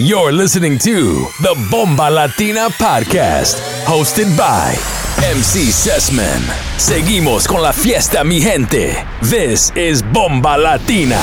You're 0.00 0.30
listening 0.30 0.78
to 0.86 1.26
the 1.42 1.56
Bomba 1.72 2.08
Latina 2.08 2.70
Podcast, 2.70 3.58
hosted 3.84 4.30
by 4.38 4.76
MC 5.26 5.72
Sessman. 5.72 6.40
Seguimos 6.76 7.48
con 7.48 7.62
la 7.62 7.72
fiesta, 7.72 8.22
mi 8.22 8.40
gente. 8.40 9.04
This 9.22 9.72
is 9.74 10.02
Bomba 10.02 10.56
Latina. 10.56 11.18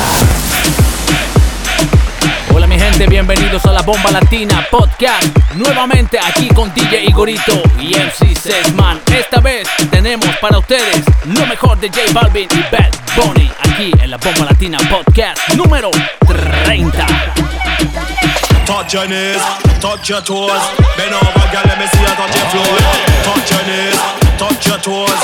Hola 2.54 2.68
mi 2.68 2.78
gente, 2.78 3.08
bienvenidos 3.08 3.66
a 3.66 3.72
la 3.72 3.82
Bomba 3.82 4.12
Latina 4.12 4.67
Podcast. 4.69 5.23
Nuevamente 5.55 6.19
aquí 6.19 6.49
con 6.49 6.69
DJ 6.73 7.05
Igorito 7.05 7.63
y 7.79 7.96
MC 7.96 8.35
Sessman. 8.37 8.99
Esta 9.17 9.39
vez 9.39 9.69
tenemos 9.89 10.35
para 10.42 10.57
ustedes 10.57 11.05
lo 11.23 11.46
mejor 11.47 11.79
de 11.79 11.87
J 11.87 12.01
Balvin 12.12 12.49
y 12.51 12.76
Bad 12.76 12.92
Bunny 13.15 13.49
aquí 13.62 13.94
en 14.01 14.12
la 14.12 14.17
Bomba 14.17 14.44
Latina 14.44 14.78
Podcast 14.89 15.39
número 15.55 15.92
30. 16.66 17.55
Touch 18.66 18.94
your 18.94 19.08
knees, 19.08 19.41
touch 19.80 20.09
your 20.09 20.22
toes. 20.22 20.49
Bend 20.98 21.13
over, 21.13 21.45
girl, 21.53 21.63
let 21.70 21.77
me 21.77 21.85
see 21.88 22.02
you 22.02 22.13
touch 22.17 22.35
your 22.35 22.48
floor. 22.52 22.77
Touch 23.27 23.52
your 23.52 23.63
knees, 23.70 23.98
touch 24.38 24.67
your 24.67 24.80
toes. 24.80 25.22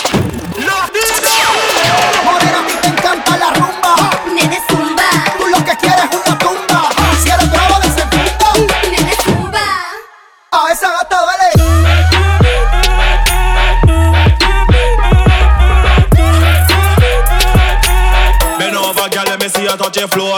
Morena, 2.23 2.59
a 2.59 2.67
ti 2.67 2.75
te 2.81 2.87
encanta 2.89 3.37
la 3.37 3.49
rumba. 3.57 3.93
Nene 4.35 4.59
zumba, 4.69 5.03
Tú 5.37 5.47
lo 5.47 5.63
que 5.65 5.75
quieres 5.77 6.05
es 6.11 6.17
una 6.27 6.37
tumba. 6.37 6.89
Si 7.23 7.29
eres 7.29 7.49
bravo 7.51 7.79
de 7.81 7.89
segunda, 7.89 8.47
nene 8.91 9.15
zumba. 9.23 9.65
a 10.51 10.71
esa 10.71 10.89
gata 10.91 11.17
duele. 11.25 12.61
Bend 18.59 18.75
over, 18.77 19.09
girl, 19.09 19.23
let 19.25 19.39
me 19.41 19.47
see 19.49 19.63
you 19.63 19.75
touch 19.77 19.97
your 19.97 20.07
floor. 20.07 20.37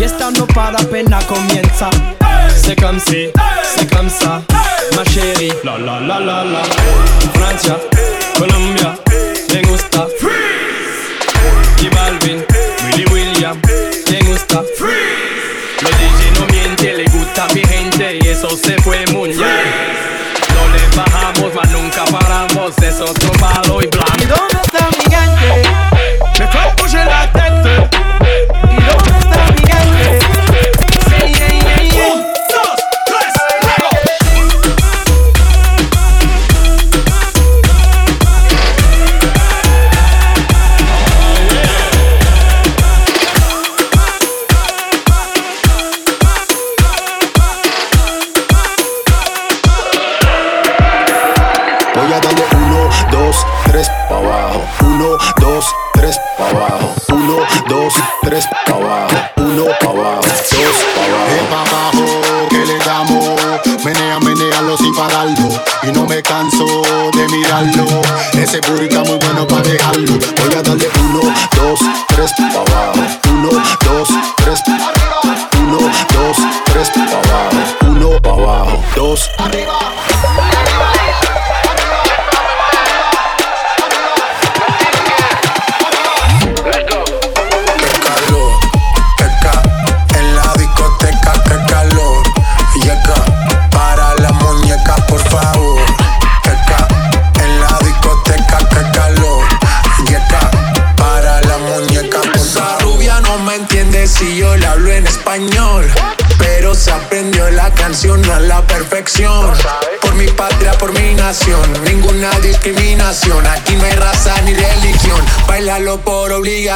Fiesta 0.00 0.30
no 0.30 0.46
para 0.46 0.78
apenas 0.78 1.22
comienza. 1.26 1.90
C'est 2.56 2.80
comme 2.80 2.98
si, 2.98 3.28
c'est 3.76 3.94
comme 3.94 4.08
ça, 4.08 4.40
ma 4.96 5.04
chérie. 5.04 5.52
La 5.62 5.76
la 5.76 6.00
la 6.00 6.18
la 6.20 6.44
la. 6.44 6.62
Francia, 7.34 7.76
Colombia, 8.38 8.94
me 9.52 9.60
gusta. 9.68 10.06
Y 11.82 11.88
Balvin, 11.90 12.42
Willy 12.86 13.04
William, 13.12 13.60
me 14.10 14.18
gusta. 14.30 14.62
Los 15.82 15.92
DJ 16.00 16.20
no 16.38 16.46
miente, 16.46 16.94
le 16.94 17.04
gusta 17.04 17.44
a 17.44 17.54
mi 17.54 17.62
gente 17.62 18.20
y 18.22 18.28
eso 18.28 18.48
se 18.56 18.80
fue 18.80 19.04
muy 19.12 19.28
bien. 19.28 19.66
No 20.54 20.62
le 20.72 20.96
bajamos, 20.96 21.54
mas 21.54 21.70
nunca 21.72 22.06
paramos, 22.06 22.72
es 22.78 23.00
otro 23.02 23.30
palo 23.32 23.82
y 23.82 23.84
¿Y 23.84 23.88
blanco. 23.88 24.34
dónde 24.34 24.60
está 24.64 24.88
mi 24.96 25.14
gente? 25.14 25.79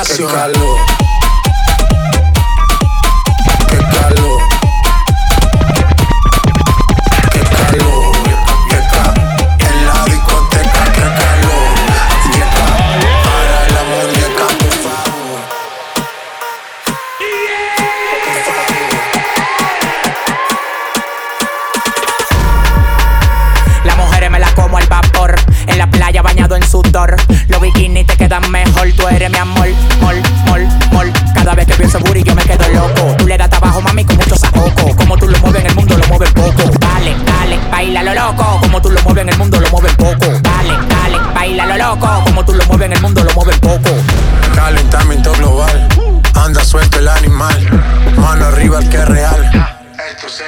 Por 0.05 0.64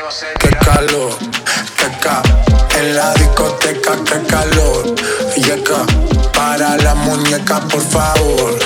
Qué 0.08 0.50
calor, 0.64 1.18
qué 1.76 1.98
ca. 2.00 2.22
En 2.78 2.94
la 2.94 3.12
discoteca, 3.14 3.96
qué 4.04 4.22
calor. 4.28 4.94
Yeca, 5.34 5.84
para 6.32 6.76
la 6.76 6.94
muñeca, 6.94 7.58
por 7.62 7.80
favor. 7.80 8.56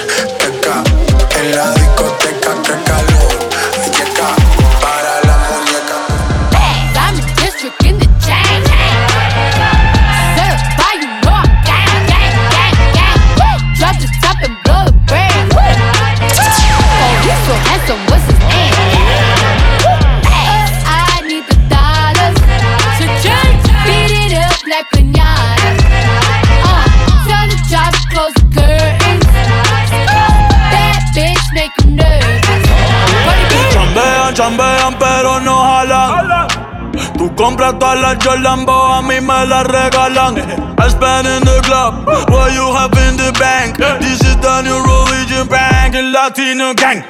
Jordan, 38.19 38.67
a 38.69 39.03
mí 39.03 39.21
me 39.21 39.47
las 39.47 39.67
regalan. 39.67 40.37
I 40.79 40.89
spend 40.89 41.27
in 41.29 41.45
the 41.45 41.61
club, 41.63 42.07
what 42.31 42.53
you 42.53 42.73
have 42.75 42.97
in 43.07 43.17
the 43.17 43.33
bank. 43.39 43.77
This 44.01 44.21
is 44.23 44.37
the 44.41 44.63
new 44.63 44.81
religion 44.83 45.47
bank, 45.47 45.95
el 45.95 46.11
latino 46.11 46.75
gang. 46.75 47.05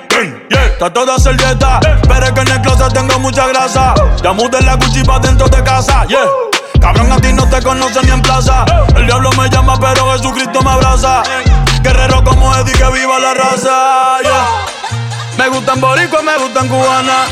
Yeah. 0.51 0.79
Trato 0.79 1.07
de 1.07 1.13
hacer 1.13 1.37
dieta, 1.37 1.81
pero 2.09 2.27
es 2.27 2.33
que 2.33 2.41
en 2.41 2.49
el 2.49 2.61
closet 2.61 2.93
tengo 2.93 3.19
mucha 3.21 3.47
grasa. 3.47 3.95
Ya 4.23 4.33
mudé 4.33 4.61
la 4.63 4.75
Gucci 4.75 5.03
pa' 5.05 5.19
dentro 5.21 5.49
de 5.49 5.63
casa, 5.63 6.05
yeah. 6.09 6.27
Cabrón, 6.81 7.13
a 7.13 7.21
ti 7.21 7.33
no 7.33 7.49
te 7.49 7.63
conocen 7.63 8.05
ni 8.07 8.13
en 8.13 8.23
plaza. 8.23 8.65
El 8.97 9.07
diablo 9.07 9.31
me 9.39 9.49
llama, 9.49 9.79
pero 9.79 10.13
Jesucristo 10.13 10.61
me 10.63 10.71
abraza. 10.71 11.23
Guerrero 11.83 12.23
como 12.25 12.55
Eddie, 12.57 12.73
que 12.73 12.91
viva 12.91 13.19
la 13.19 13.35
raza, 13.35 14.21
yeah. 14.23 14.47
Me 15.39 15.49
gustan 15.49 15.81
boricua, 15.81 16.23
me 16.23 16.37
gustan 16.39 16.69
cubana. 16.69 17.25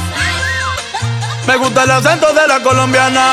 Me 1.46 1.56
gusta 1.56 1.84
el 1.84 1.90
acento 1.90 2.32
de 2.32 2.46
la 2.46 2.60
colombiana. 2.60 3.32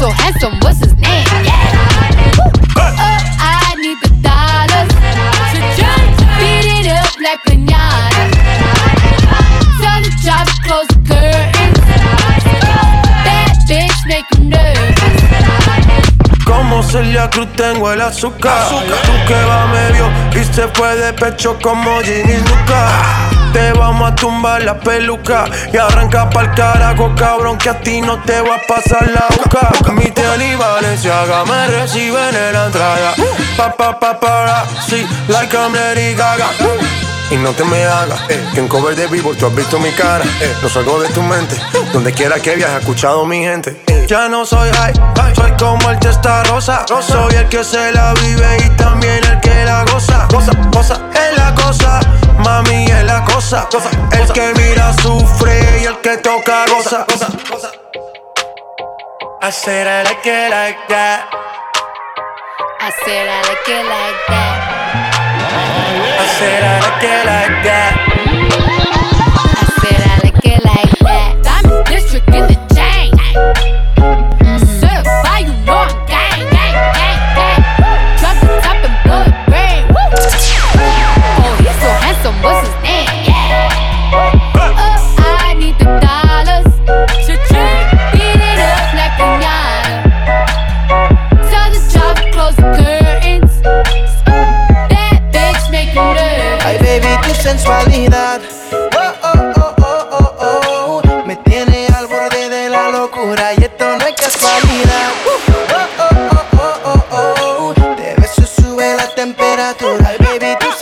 so 0.00 0.08
handsome, 0.08 0.58
what's 0.60 0.78
his 0.78 0.96
name? 0.96 1.49
Como 16.80 16.92
Celia 16.92 17.28
Cruz 17.28 17.52
tengo 17.56 17.92
el 17.92 18.00
azúcar. 18.00 18.66
Tú 18.70 19.12
que 19.28 19.34
va 19.34 19.66
medio 19.66 20.10
y 20.32 20.44
se 20.54 20.66
fue 20.68 20.96
de 20.96 21.12
pecho 21.12 21.58
como 21.60 22.00
Ginny 22.00 22.38
Luca. 22.38 22.88
Te 23.52 23.72
vamos 23.72 24.10
a 24.10 24.14
tumbar 24.14 24.62
la 24.62 24.80
peluca 24.80 25.44
y 25.70 25.76
arranca 25.76 26.30
pa'l 26.30 26.54
carajo, 26.54 27.14
cabrón, 27.16 27.58
que 27.58 27.68
a 27.68 27.78
ti 27.80 28.00
no 28.00 28.22
te 28.22 28.40
va 28.40 28.54
a 28.54 28.66
pasar 28.66 29.10
la 29.10 29.26
boca. 29.36 29.92
Mi 29.92 30.10
tenis 30.10 30.56
Valenciaga 30.56 31.44
me 31.44 31.66
reciben 31.66 32.34
en 32.34 32.52
la 32.54 32.66
entrada. 32.66 33.12
Pa, 33.58 33.76
pa, 33.76 34.00
pa, 34.00 34.18
para, 34.18 34.64
sí, 34.88 35.06
like 35.28 35.54
I'm 35.54 35.74
Lady 35.74 36.14
Gaga. 36.14 36.46
Y 37.30 37.36
no 37.36 37.52
te 37.52 37.64
me 37.64 37.84
hagas, 37.84 38.20
eh, 38.28 38.44
que 38.54 38.60
en 38.60 38.66
cover 38.66 38.96
de 38.96 39.06
vivo 39.06 39.32
tú 39.34 39.46
has 39.46 39.54
visto 39.54 39.78
mi 39.78 39.92
cara. 39.92 40.24
Eh, 40.40 40.56
no 40.62 40.68
salgo 40.68 41.00
de 41.00 41.08
tu 41.10 41.22
mente, 41.22 41.56
donde 41.92 42.12
quiera 42.12 42.40
que 42.40 42.56
viajes, 42.56 42.76
he 42.76 42.78
escuchado 42.80 43.24
mi 43.24 43.38
gente. 43.44 43.80
Eh, 43.86 44.04
ya 44.08 44.28
no 44.28 44.44
soy 44.44 44.68
high, 44.70 44.92
soy 45.36 45.52
como 45.56 45.90
el 45.90 45.98
testa 46.00 46.42
rosa. 46.44 46.84
Soy 46.88 47.34
el 47.36 47.48
que 47.48 47.62
se 47.62 47.92
la 47.92 48.14
vive 48.14 48.56
y 48.66 48.70
también 48.70 49.24
el 49.24 49.38
que 49.40 49.64
la 49.64 49.84
goza. 49.84 50.26
Goza, 50.32 50.52
goza, 50.72 51.00
es 51.14 51.38
la 51.38 51.54
cosa, 51.54 52.00
mami 52.38 52.86
es 52.86 53.04
la 53.04 53.24
cosa. 53.24 53.68
El 54.10 54.32
que 54.32 54.52
mira 54.56 54.92
sufre 54.94 55.82
y 55.82 55.84
el 55.84 55.98
que 56.00 56.16
toca 56.16 56.64
goza. 56.66 57.06
I 59.42 59.50
said 59.52 59.86
I 59.86 60.02
like 60.02 60.26
it 60.26 60.50
like 60.50 60.78
that. 60.88 61.30
I 62.80 62.90
said 63.04 63.28
I 63.28 63.40
like 63.48 63.68
it 63.68 63.86
like 63.86 64.26
that. 64.28 64.79
I 65.52 66.26
said 66.38 66.62
I 66.62 66.78
like 66.80 67.02
it 67.02 67.26
like 67.26 67.64
that. 67.64 68.09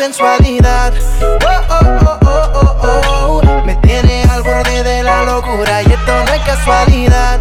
Sensualidad. 0.09 0.95
Oh, 1.21 1.49
oh, 1.69 1.99
oh, 2.07 2.19
oh, 2.25 2.77
oh, 2.83 3.41
oh. 3.43 3.65
Me 3.67 3.77
tiene 3.77 4.23
al 4.25 4.43
borde 4.43 4.83
de 4.83 5.03
la 5.03 5.25
locura 5.25 5.83
y 5.83 5.93
esto 5.93 6.13
no 6.25 6.33
es 6.33 6.43
casualidad. 6.43 7.39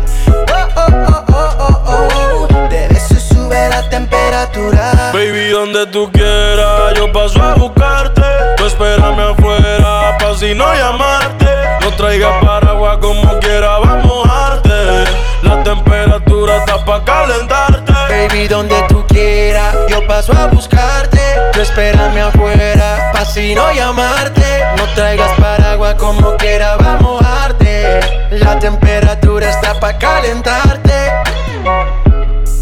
De 2.70 2.88
beso 2.90 3.16
sube 3.16 3.70
la 3.70 3.90
temperatura. 3.90 5.12
Baby, 5.14 5.50
donde 5.52 5.88
tú 5.88 6.12
quieras, 6.12 6.94
yo 6.96 7.12
paso 7.14 7.42
a 7.42 7.56
buscarte. 7.56 8.22
Tú 8.58 8.66
espérame 8.66 9.32
afuera, 9.32 10.18
pa' 10.20 10.36
si 10.38 10.54
no 10.54 10.66
llamarte. 10.74 11.48
No 11.82 11.92
traigas 11.96 12.44
paraguas 12.44 12.98
como 12.98 13.40
quiera, 13.40 13.80
vamos 13.80 14.04
a 14.04 14.08
mojarte. 14.08 15.06
La 15.44 15.64
temperatura 15.64 16.27
está 16.58 16.84
pa' 16.84 17.04
calentarte. 17.04 17.92
Baby, 17.92 18.48
donde 18.48 18.82
tú 18.90 19.06
quieras, 19.08 19.76
yo 19.90 20.06
paso 20.08 20.34
a 20.34 20.48
buscarte. 20.48 21.20
Tú 21.54 21.62
espérame 21.62 22.20
afuera, 22.20 23.12
pa' 23.14 23.26
si 23.26 23.56
no 23.56 23.72
llamarte. 23.72 24.64
No 24.78 24.86
traigas 24.94 25.32
paraguas 25.40 25.96
como 25.96 26.36
quiera, 26.38 26.78
vamos 26.78 27.00
a 27.00 27.04
mojarte. 27.04 28.00
La 28.32 28.60
temperatura 28.60 29.50
está 29.50 29.80
pa' 29.80 29.98
calentarte. 29.98 31.12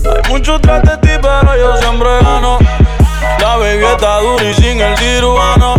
Hay 0.05 0.29
muchos 0.29 0.61
tras 0.61 0.83
de 0.83 0.97
ti, 0.97 1.09
pero 1.21 1.57
yo 1.57 1.77
siempre 1.77 2.09
gano. 2.21 2.59
La 3.39 3.57
baby 3.57 3.85
está 3.85 4.19
dura 4.19 4.43
y 4.43 4.53
sin 4.53 4.79
el 4.79 4.97
cirujano. 4.97 5.75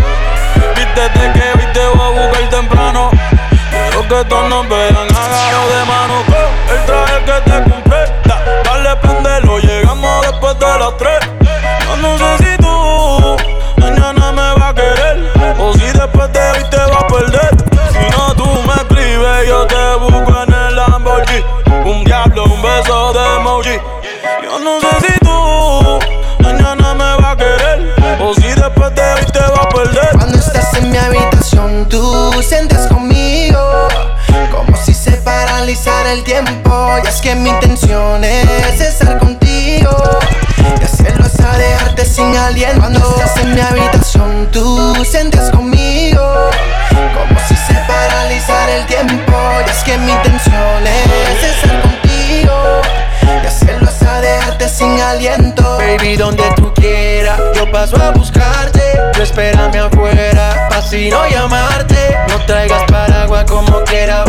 Vístete 0.75 1.33
que 1.33 1.59
hoy 1.59 1.73
te 1.73 1.87
voy 1.89 2.01
a 2.01 2.27
buscar 2.27 2.49
temprano. 2.51 3.11
Quiero 3.71 4.03
que 4.03 4.25
todos 4.29 4.49
nos 4.49 4.69
vean 4.69 4.97
agarrados 4.97 5.69
de 5.71 5.85
mano. 5.85 6.15
Oh, 6.29 6.73
el 6.73 6.87
traje 6.87 7.25
que 7.25 7.51
te 7.51 7.76
a 10.77 10.79
las 10.79 10.99
no 61.11 61.27
llamarte. 61.29 62.17
No 62.29 62.45
traigas 62.47 62.85
paraguas 62.91 63.45
como 63.45 63.83
quiera, 63.85 64.25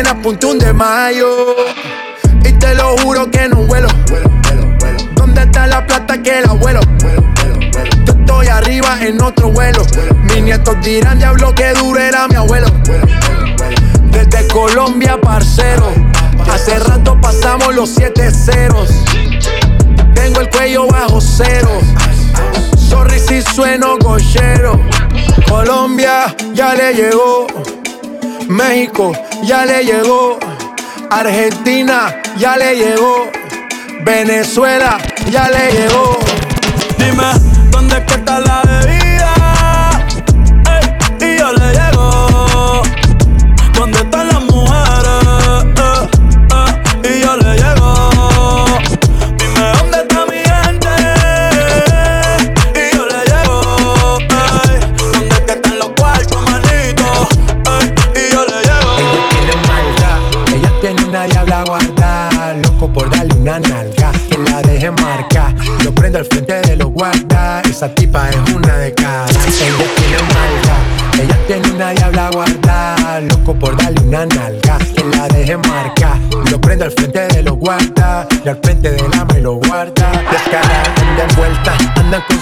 booty 0.00 0.06
me 0.06 0.06
tiene 0.06 0.08
a 0.08 0.22
punto 0.22 0.54
de 0.54 0.72
mayo. 0.72 1.56
Y 2.44 2.52
te 2.52 2.74
lo 2.74 2.96
juro 2.98 3.30
que 3.30 3.48
no 3.48 3.56
vuelo. 3.66 3.88
¿Dónde 5.14 5.42
está 5.42 5.66
la 5.66 5.86
plata 5.86 6.22
que 6.22 6.38
el 6.38 6.48
abuelo? 6.48 6.80
Yo 8.04 8.12
estoy 8.12 8.46
arriba 8.48 8.98
en 9.00 9.22
otro 9.22 9.50
vuelo. 9.50 9.82
Mis 10.24 10.42
nietos 10.42 10.76
dirán, 10.82 11.18
diablo, 11.18 11.54
que 11.54 11.72
duro 11.74 12.00
era 12.00 12.28
mi 12.28 12.36
abuelo. 12.36 12.66
Desde 14.10 14.46
Colombia, 14.48 15.20
parcero. 15.20 15.92
Hace 16.50 16.78
rato 16.78 17.20
pasamos 17.20 17.74
los 17.74 17.90
siete 17.90 18.30
ceros. 18.30 18.90
Tengo 20.14 20.40
el 20.40 20.50
cuello 20.50 20.86
bajo 20.86 21.20
cero. 21.20 21.80
Sorry 22.76 23.18
si 23.18 23.42
sueno 23.42 23.98
cochero. 23.98 24.80
Colombia 25.48 26.34
ya 26.54 26.74
le 26.74 26.94
llegó. 26.94 27.46
México 28.60 29.12
ya 29.42 29.64
le 29.64 29.84
llegó. 29.84 30.38
Argentina 31.10 32.14
ya 32.36 32.58
le 32.58 32.76
llegó. 32.76 33.30
Venezuela 34.02 34.98
ya 35.30 35.48
le 35.48 35.72
llegó. 35.72 36.18
Dime, 36.98 37.30
¿dónde 37.70 37.96
es 37.96 38.12
está 38.12 38.38
la 38.40 38.69
delante 78.80 79.02
de 79.02 79.09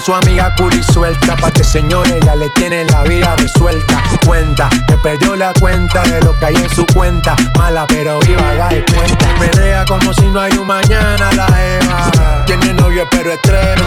su 0.09 0.15
amiga 0.15 0.51
curi 0.55 0.81
suelta, 0.81 1.35
pa' 1.35 1.51
que 1.51 1.63
señores 1.63 2.15
ya 2.25 2.33
le 2.33 2.49
tienen 2.49 2.87
la 2.87 3.03
vida 3.03 3.35
resuelta. 3.35 4.01
Cuenta, 4.25 4.67
que 4.87 4.97
perdió 4.97 5.35
la 5.35 5.53
cuenta 5.53 6.01
de 6.01 6.19
lo 6.21 6.37
que 6.39 6.45
hay 6.47 6.55
en 6.55 6.69
su 6.71 6.83
cuenta. 6.87 7.35
Mala 7.55 7.85
pero 7.87 8.17
viva, 8.21 8.69
de 8.69 8.83
cuenta. 8.85 9.27
Menea 9.39 9.85
como 9.85 10.11
si 10.11 10.25
no 10.25 10.39
hay 10.39 10.53
un 10.53 10.65
mañana 10.65 11.31
la 11.33 11.47
Eva. 11.75 12.43
Tiene 12.47 12.73
novio 12.73 13.07
pero 13.11 13.33
estreno. 13.33 13.83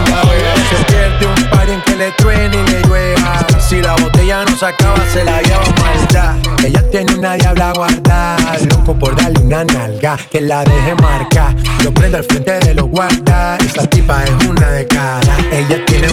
Se 0.69 0.93
pierde 0.93 1.25
un 1.25 1.49
par 1.49 1.69
en 1.69 1.81
que 1.81 1.95
le 1.97 2.11
truene 2.13 2.55
y 2.55 2.71
le 2.71 2.81
llueva. 2.83 3.45
Si 3.59 3.81
la 3.81 3.93
botella 3.95 4.45
no 4.45 4.55
se 4.55 4.65
acaba, 4.65 5.05
se 5.11 5.25
la 5.25 5.41
lleva 5.41 5.63
maldad. 5.81 6.35
Ella 6.63 6.89
tiene 6.89 7.13
una 7.15 7.33
diabla 7.33 7.73
guarda, 7.73 8.37
loco 8.69 8.97
por 8.97 9.15
darle 9.17 9.39
una 9.39 9.65
nalga, 9.65 10.15
que 10.31 10.39
la 10.39 10.63
deje 10.63 10.95
marcar. 10.95 11.53
Lo 11.83 11.93
prende 11.93 12.19
al 12.19 12.23
frente 12.23 12.59
de 12.59 12.73
los 12.75 12.87
guardas, 12.87 13.59
esa 13.65 13.85
tipa 13.87 14.23
es 14.23 14.45
una 14.45 14.69
de 14.69 14.87
cara. 14.87 15.37
Ella 15.51 15.83
tiene 15.85 16.12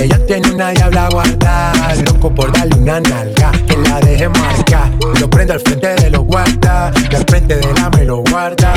ella 0.00 0.18
tiene 0.26 0.50
una 0.52 0.70
diabla 0.70 1.08
guarda, 1.10 1.72
loco 2.04 2.34
por 2.34 2.52
darle 2.52 2.76
una 2.76 3.00
nalga, 3.00 3.50
que 3.66 3.76
la 3.76 4.00
deje 4.00 4.28
marcar. 4.28 4.92
Lo 5.20 5.28
prende 5.30 5.54
al 5.54 5.60
frente 5.60 5.88
de 5.94 6.10
los 6.10 6.24
guardas, 6.24 6.94
y 7.10 7.14
al 7.14 7.24
frente 7.24 7.56
del 7.56 7.78
ama 7.78 8.02
y 8.02 8.06
lo 8.06 8.18
guarda. 8.18 8.74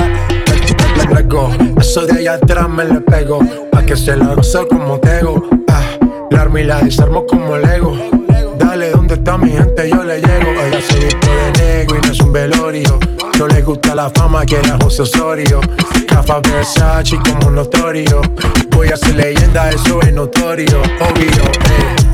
Le 0.98 1.08
pego, 1.08 1.52
eso 1.80 2.06
de 2.06 2.20
allá 2.20 2.34
atrás 2.34 2.70
me 2.70 2.86
le 2.86 3.02
pego, 3.02 3.40
pa' 3.72 3.84
que 3.84 3.96
se 3.96 4.16
la 4.16 4.34
gozo 4.34 4.68
como 4.68 5.00
tego. 5.00 5.44
Ah, 5.68 5.84
la 6.32 6.42
armo 6.42 6.58
y 6.58 6.64
la 6.64 6.82
desarmo 6.82 7.26
como 7.26 7.58
Lego. 7.58 7.98
Dale, 8.58 8.92
¿dónde 8.92 9.16
está 9.16 9.38
mi 9.38 9.52
gente? 9.52 9.90
Yo 9.90 10.04
le 10.04 10.22
llego. 10.22 10.52
Ella 10.68 10.82
se 10.82 11.00
viste 11.00 11.28
de 11.28 11.52
negro 11.60 11.98
y 11.98 12.08
no 12.08 12.12
es 12.12 12.20
un 12.22 12.34
velorio. 12.34 13.00
No 13.40 13.48
le 13.48 13.62
gusta 13.62 13.96
la 13.96 14.10
fama 14.10 14.46
que 14.46 14.58
era 14.58 14.78
José 14.82 15.04
Osorio. 15.04 15.62
Cafa 16.10 16.42
Versace 16.42 17.18
como 17.20 17.50
notorio. 17.50 18.22
Voy 18.72 18.90
a 18.90 18.98
ser 18.98 19.16
leyenda, 19.16 19.70
eso 19.70 20.02
es 20.02 20.12
notorio. 20.12 20.82
Obvio, 21.00 21.44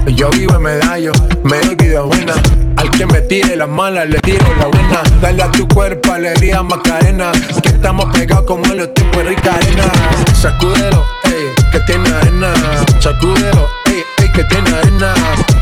eh. 0.06 0.14
Yo 0.14 0.30
vivo 0.30 0.54
en 0.54 0.62
medallo, 0.62 1.12
me 1.44 1.60
doy 1.62 1.74
vida 1.74 2.02
buena. 2.02 2.36
Al 2.78 2.92
que 2.92 3.08
me 3.08 3.22
tire 3.22 3.56
las 3.56 3.68
malas, 3.68 4.08
le 4.08 4.20
tiro 4.20 4.46
la 4.60 4.68
buena. 4.68 5.02
Dale 5.20 5.42
a 5.42 5.52
tu 5.52 5.68
cuerpo 5.68 6.12
alegría, 6.14 6.62
Macarena. 6.62 7.32
Que 7.64 7.70
estamos 7.70 8.06
pegados 8.16 8.46
como 8.46 8.64
los 8.76 8.94
tiempos 8.94 9.24
de 9.24 9.30
rica 9.30 9.56
arena. 9.56 9.92
Sacúdelo, 10.40 11.04
ey, 11.24 11.56
que 11.72 11.80
tiene 11.88 12.08
arena. 12.08 12.54
Sacúdelo, 13.00 13.68
que 14.36 14.44
tiene 14.44 14.70
arena. 14.70 15.14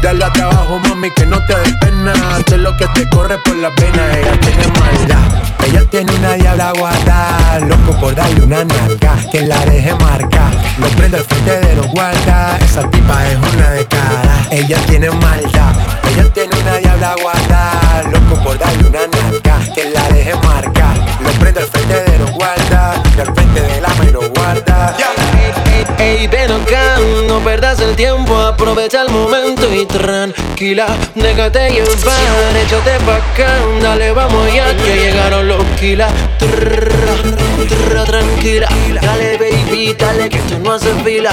Dale 0.02 0.26
a 0.26 0.34
trabajo, 0.34 0.80
mami, 0.80 1.12
que 1.12 1.26
no 1.26 1.38
te 1.46 1.56
des 1.56 1.74
pena. 1.80 2.14
Lo 2.58 2.76
que 2.78 2.88
te 2.88 3.08
corre 3.10 3.38
por 3.40 3.56
las 3.58 3.74
venas, 3.76 4.18
ella 4.18 4.40
tiene 4.40 4.68
maldad. 4.80 5.44
Ella 5.66 5.86
tiene 5.90 6.12
una 6.14 6.34
diabla 6.34 6.74
guarda, 6.78 7.60
loco 7.62 8.00
por 8.00 8.16
darle 8.16 8.42
una 8.42 8.64
nalga, 8.66 9.16
que 9.32 9.42
la 9.42 9.60
deje 9.66 9.94
marcar. 9.96 10.52
Lo 10.78 10.88
prende 10.90 11.18
al 11.18 11.24
frente 11.24 11.60
de 11.60 11.76
los 11.76 11.88
guardas, 11.88 12.62
esa 12.62 12.90
tipa 12.90 13.28
es 13.28 13.38
una 13.38 13.70
de 13.72 13.86
cara. 13.86 14.48
Ella 14.52 14.78
tiene 14.88 15.10
maldad, 15.10 15.74
ella 16.12 16.30
tiene 16.34 16.56
una 16.60 16.78
diabla 16.78 17.16
guarda, 17.22 18.04
loco 18.12 18.44
por 18.44 18.58
darle 18.60 18.88
una 18.88 19.08
nalga, 19.08 19.74
que 19.74 19.90
la 19.90 20.08
deje 20.10 20.36
marcar. 20.36 20.98
Lo 21.24 21.32
prende 21.40 21.62
al 21.62 21.68
frente 21.68 22.12
de 22.12 22.20
los 22.20 22.32
guardas, 22.32 22.98
y 23.16 23.20
al 23.22 23.34
frente 23.34 23.62
del 23.62 23.86
ama 23.86 24.06
y 24.06 24.12
lo 24.12 24.30
guarda. 24.30 24.96
No 27.54 27.60
perdas 27.60 27.80
el 27.82 27.96
tiempo, 27.96 28.36
aprovecha 28.36 29.04
el 29.04 29.10
momento 29.10 29.72
y 29.72 29.86
tranquila, 29.86 30.88
déjate 31.14 31.70
llevar, 31.70 32.58
échate 32.58 33.00
pa' 33.06 33.18
acá, 33.18 33.60
dale, 33.80 34.12
vamos 34.12 34.52
ya, 34.52 34.76
que 34.76 34.96
llegaron 34.96 35.48
los 35.48 35.64
kilas. 35.80 36.12
Tranquila, 38.06 38.68
dale, 39.02 39.38
baby, 39.38 39.96
dale, 39.98 40.30
que 40.30 40.40
tú 40.40 40.60
no 40.60 40.74
haces 40.74 40.94
fila. 41.04 41.32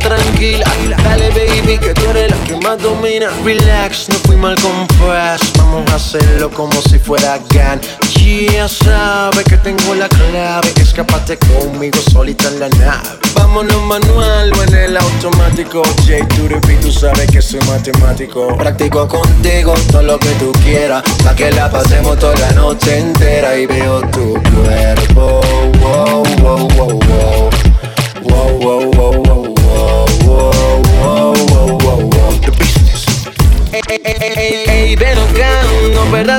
Tranquila, 0.00 0.66
dale, 1.04 1.30
baby, 1.30 1.78
que 1.78 1.94
tú 1.94 2.10
eres 2.10 2.30
la 2.30 2.36
que 2.44 2.56
más 2.56 2.80
domina. 2.80 3.28
Relax, 3.44 4.08
no 4.08 4.14
fui 4.26 4.36
mal 4.36 4.56
compás, 4.60 5.40
vamos 5.58 5.90
a 5.90 5.96
hacerlo 5.96 6.50
como 6.50 6.80
si 6.82 6.98
fuera 6.98 7.38
GAN. 7.50 7.80
Ya 8.28 8.68
sabes 8.68 9.42
que 9.44 9.56
tengo 9.56 9.94
la 9.94 10.06
clave, 10.06 10.70
escapate 10.76 11.38
conmigo 11.38 11.98
solita 12.12 12.48
en 12.48 12.60
la 12.60 12.68
nave. 12.68 13.08
Vámonos 13.34 13.82
manual 13.84 14.52
o 14.52 14.62
en 14.64 14.74
el 14.74 14.96
automático. 14.98 15.82
J 16.06 16.28
Turipi, 16.36 16.74
tú 16.82 16.92
sabes 16.92 17.26
que 17.30 17.40
soy 17.40 17.60
matemático. 17.60 18.54
Practico 18.58 19.08
contigo 19.08 19.72
todo 19.90 20.02
lo 20.02 20.18
que 20.18 20.28
tú 20.32 20.52
quieras, 20.62 21.02
pa' 21.24 21.34
que 21.34 21.50
la 21.52 21.70
pasemos 21.70 22.18
toda 22.18 22.34
la 22.36 22.52
noche 22.52 22.98
entera 22.98 23.56
y 23.56 23.64
veo 23.64 24.02
tu 24.10 24.34
cuerpo 24.34 25.40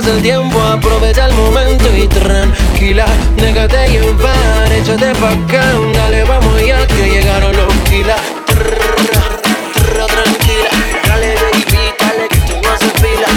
el 0.06 0.22
tiempo, 0.22 0.62
aprovecha 0.62 1.26
el 1.26 1.34
momento 1.34 1.86
y 1.96 2.08
tranquila, 2.08 3.06
échate 4.72 5.14
pa' 5.16 5.32
acá, 5.32 5.74
dale, 5.94 6.24
vamos 6.24 6.66
ya 6.66 6.88
que 6.88 7.10
llegaron 7.10 7.56
los. 7.56 7.70
Tranquila, 10.08 10.70
dale 11.06 11.36
baby, 11.36 11.94
dale 12.00 12.28
que 12.30 12.38
no 12.62 12.74
fila. 13.02 13.28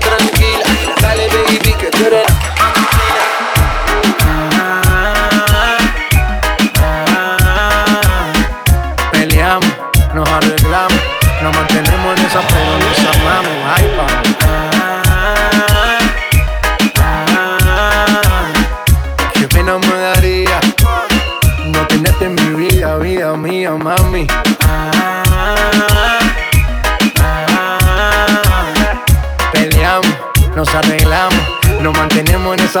Tranquila, 0.00 0.64
dale 1.00 1.28
baby, 1.28 1.58
que 1.78 2.51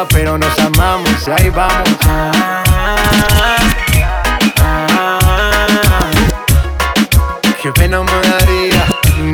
pero 0.08 0.38
nos 0.38 0.58
amamos 0.58 1.28
y 1.28 1.30
ahí 1.30 1.50
vamos. 1.50 1.98
Ah, 2.06 3.61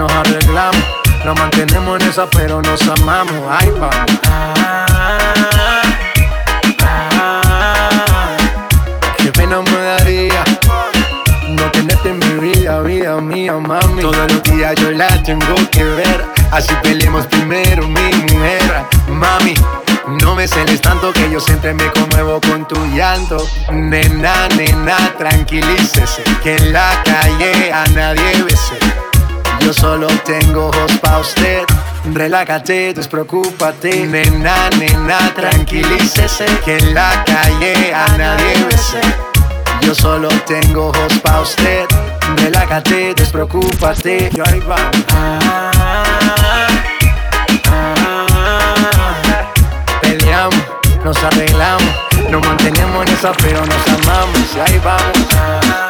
nos 0.00 0.10
arreglamos, 0.12 0.82
nos 1.26 1.38
mantenemos 1.38 2.00
en 2.00 2.08
esa, 2.08 2.26
pero 2.30 2.62
nos 2.62 2.80
amamos. 2.88 3.36
Ay, 3.50 3.70
vamos. 3.78 4.06
Qué 9.18 9.30
pena 9.32 9.60
me 9.60 9.78
daría 9.78 10.42
no 11.48 11.70
tenerte 11.70 12.08
en 12.08 12.18
mi 12.18 12.48
vida, 12.48 12.80
vida 12.80 13.20
mía, 13.20 13.52
mami. 13.58 14.00
Todos 14.00 14.32
los 14.32 14.42
días 14.44 14.74
yo 14.76 14.90
la 14.92 15.22
tengo 15.22 15.54
que 15.70 15.84
ver, 15.84 16.24
así 16.50 16.72
peleemos 16.82 17.26
primero, 17.26 17.86
mi 17.86 18.10
mujer, 18.32 18.86
mami. 19.08 19.54
No 20.22 20.34
me 20.34 20.48
celes 20.48 20.80
tanto 20.80 21.12
que 21.12 21.30
yo 21.30 21.40
siempre 21.40 21.74
me 21.74 21.86
conmuevo 21.92 22.40
con 22.40 22.66
tu 22.66 22.86
llanto. 22.86 23.46
Nena, 23.70 24.48
nena, 24.56 24.96
tranquilícese. 25.18 26.24
Que 26.42 26.56
en 26.56 26.72
la 26.72 27.02
calle 27.04 27.70
a 27.70 27.86
nadie 27.88 28.42
bese. 28.42 28.89
Yo 29.60 29.72
solo 29.72 30.06
tengo 30.24 30.68
ojos 30.68 30.92
pa' 31.00 31.18
usted. 31.18 31.64
Relájate, 32.12 32.94
despreocúpate. 32.94 34.06
Nena, 34.06 34.70
nena, 34.78 35.32
tranquilícese. 35.34 36.46
Que 36.64 36.78
en 36.78 36.94
la 36.94 37.24
calle 37.24 37.94
a 37.94 38.06
nadie 38.16 38.64
bese. 38.64 39.00
Yo 39.82 39.94
solo 39.94 40.28
tengo 40.46 40.88
ojos 40.88 41.18
pa' 41.22 41.40
usted. 41.40 41.86
Relájate, 42.36 43.14
despreocúpate. 43.14 44.30
Yo 44.34 44.44
ahí 44.46 44.60
va. 44.60 44.90
Peleamos, 50.00 50.62
nos 51.04 51.16
arreglamos. 51.22 51.94
Nos 52.30 52.46
mantenemos 52.46 53.06
en 53.06 53.14
esa, 53.14 53.32
pero 53.32 53.64
nos 53.64 53.88
amamos. 53.88 54.56
Y 54.56 54.60
ahí 54.60 54.80
vamos. 54.84 55.89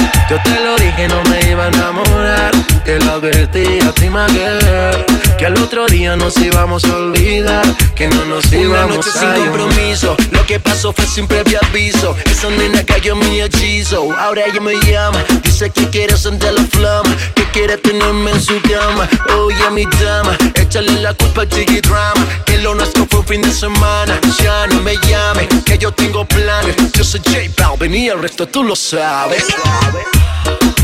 Yo 0.31 0.41
te 0.43 0.63
lo 0.63 0.77
dije, 0.77 1.09
no 1.09 1.21
me 1.23 1.41
iba 1.51 1.65
a 1.65 1.67
enamorar. 1.67 2.51
Te 2.85 2.97
lo 2.99 3.11
advertí 3.11 3.81
a 3.81 3.91
ti, 3.91 4.07
girl. 4.07 5.05
Que 5.37 5.45
al 5.45 5.57
otro 5.61 5.85
día 5.87 6.15
nos 6.15 6.37
íbamos 6.37 6.85
a 6.85 6.95
olvidar. 6.95 7.65
Que 7.95 8.07
no 8.07 8.23
nos 8.23 8.45
Una 8.45 8.57
íbamos 8.61 8.95
noche 8.95 9.09
a 9.09 9.35
sin 9.35 9.43
compromiso, 9.43 10.15
lo 10.31 10.45
que 10.45 10.57
pasó 10.57 10.93
fue 10.93 11.05
sin 11.05 11.27
previo 11.27 11.59
aviso. 11.67 12.15
Esa 12.23 12.49
nena 12.49 12.81
cayó 12.85 13.11
en 13.11 13.19
mi 13.29 13.41
hechizo, 13.41 14.07
ahora 14.17 14.45
ella 14.45 14.61
me 14.61 14.75
llama. 14.89 15.21
Dice 15.43 15.69
que 15.69 15.89
quiere 15.89 16.15
sentir 16.15 16.53
la 16.53 16.63
flama, 16.63 17.13
que 17.35 17.43
quiere 17.51 17.75
tenerme 17.75 18.31
en 18.31 18.41
su 18.41 18.53
cama. 18.61 19.09
Oye, 19.37 19.69
mi 19.71 19.85
dama, 20.01 20.37
échale 20.55 20.93
la 21.01 21.13
culpa 21.13 21.41
al 21.41 21.49
chiqui 21.49 21.81
drama. 21.81 22.25
Que 22.45 22.57
lo 22.59 22.73
nuestro 22.73 23.05
fue 23.09 23.19
un 23.19 23.25
fin 23.25 23.41
de 23.41 23.51
semana. 23.51 24.17
Ya 24.41 24.65
no 24.67 24.81
me 24.81 24.95
llame, 24.95 25.49
que 25.65 25.77
yo 25.77 25.91
tengo 25.91 26.23
planes. 26.23 26.73
Yo 26.93 27.03
soy 27.03 27.19
J 27.19 27.37
Balvin 27.57 27.93
y 27.95 28.07
el 28.07 28.21
resto 28.21 28.47
tú 28.47 28.63
lo 28.63 28.77
sabes. 28.77 29.43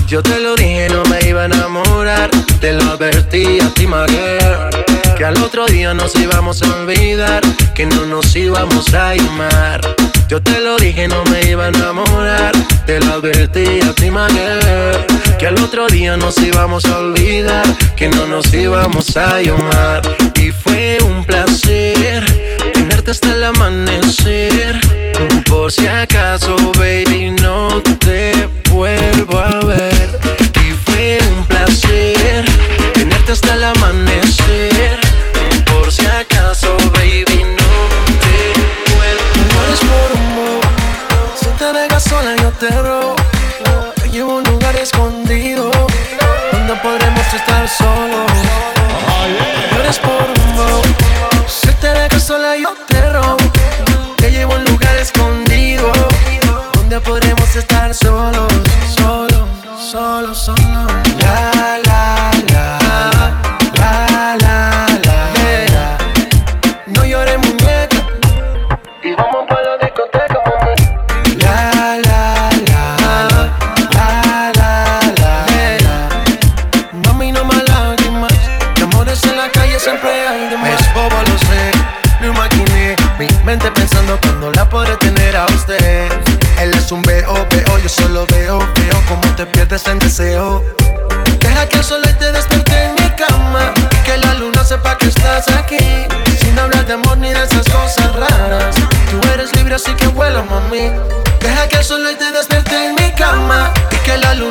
Yo 0.07 0.23
te 0.23 0.39
lo 0.39 0.55
dije, 0.55 0.87
no 0.89 1.03
me 1.09 1.19
iba 1.27 1.41
a 1.41 1.45
enamorar. 1.45 2.29
Te 2.61 2.71
lo 2.71 2.93
advertí 2.93 3.59
a 3.59 3.69
ti, 3.73 3.85
girl. 3.85 5.15
Que 5.17 5.25
al 5.25 5.37
otro 5.43 5.65
día 5.65 5.93
nos 5.93 6.15
íbamos 6.15 6.63
a 6.63 6.75
olvidar. 6.77 7.41
Que 7.75 7.85
no 7.85 8.05
nos 8.05 8.33
íbamos 8.33 8.93
a 8.93 9.15
llamar. 9.15 9.81
Yo 10.29 10.41
te 10.41 10.61
lo 10.61 10.77
dije, 10.77 11.09
no 11.09 11.25
me 11.25 11.41
iba 11.49 11.65
a 11.65 11.67
enamorar. 11.67 12.53
Te 12.85 13.01
lo 13.01 13.15
advertí 13.15 13.81
a 13.81 13.91
ti, 13.93 14.05
girl. 14.05 15.37
Que 15.37 15.47
al 15.47 15.61
otro 15.61 15.87
día 15.87 16.15
nos 16.15 16.37
íbamos 16.37 16.85
a 16.85 16.99
olvidar. 16.99 17.65
Que 17.97 18.07
no 18.07 18.27
nos 18.27 18.53
íbamos 18.53 19.17
a 19.17 19.41
llamar. 19.41 20.03
Y 20.35 20.51
fue 20.51 20.99
un 21.03 21.25
placer 21.25 22.23
tenerte 22.73 23.11
hasta 23.11 23.33
el 23.33 23.43
amanecer. 23.43 24.79
Por 25.49 25.69
si 25.69 25.85
acaso, 25.85 26.55
baby, 26.77 27.31
no 27.41 27.81
te 27.99 28.47
vuelvo 28.69 29.39
a 29.39 29.65
ver. 29.65 29.86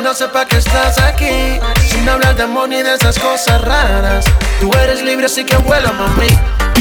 Luna 0.07 0.13
sepa 0.13 0.45
que 0.45 0.57
estás 0.57 0.97
aquí. 0.99 1.59
Sin 1.89 2.07
hablar 2.07 2.35
de 2.35 2.43
amor 2.43 2.69
ni 2.69 2.81
de 2.81 2.95
esas 2.95 3.19
cosas 3.19 3.61
raras. 3.61 4.25
Tú 4.59 4.71
eres 4.81 5.01
libre 5.01 5.25
así 5.25 5.43
que 5.43 5.57
vuela, 5.57 5.91
mami. 5.91 6.29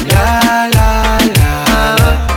La 0.08 0.68
la 0.72 1.18
la 1.34 2.35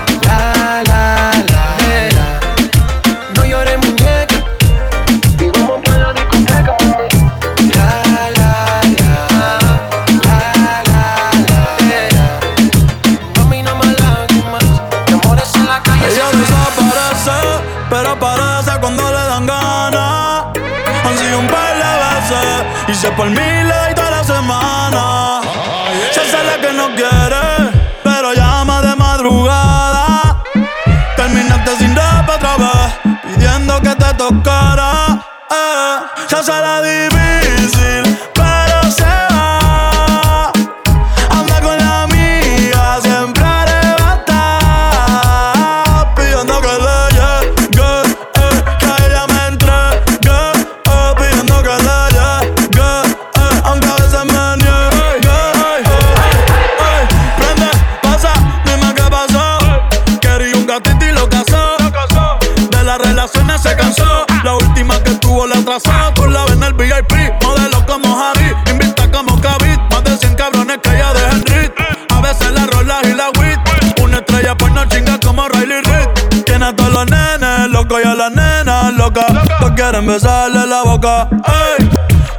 quieren 79.90 80.06
besarle 80.06 80.68
la 80.68 80.84
boca. 80.84 81.28
Ey, 81.32 81.90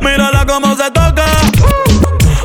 mírala 0.01 0.47
cómo 0.47 0.77
se 0.77 0.89
toca. 0.93 1.25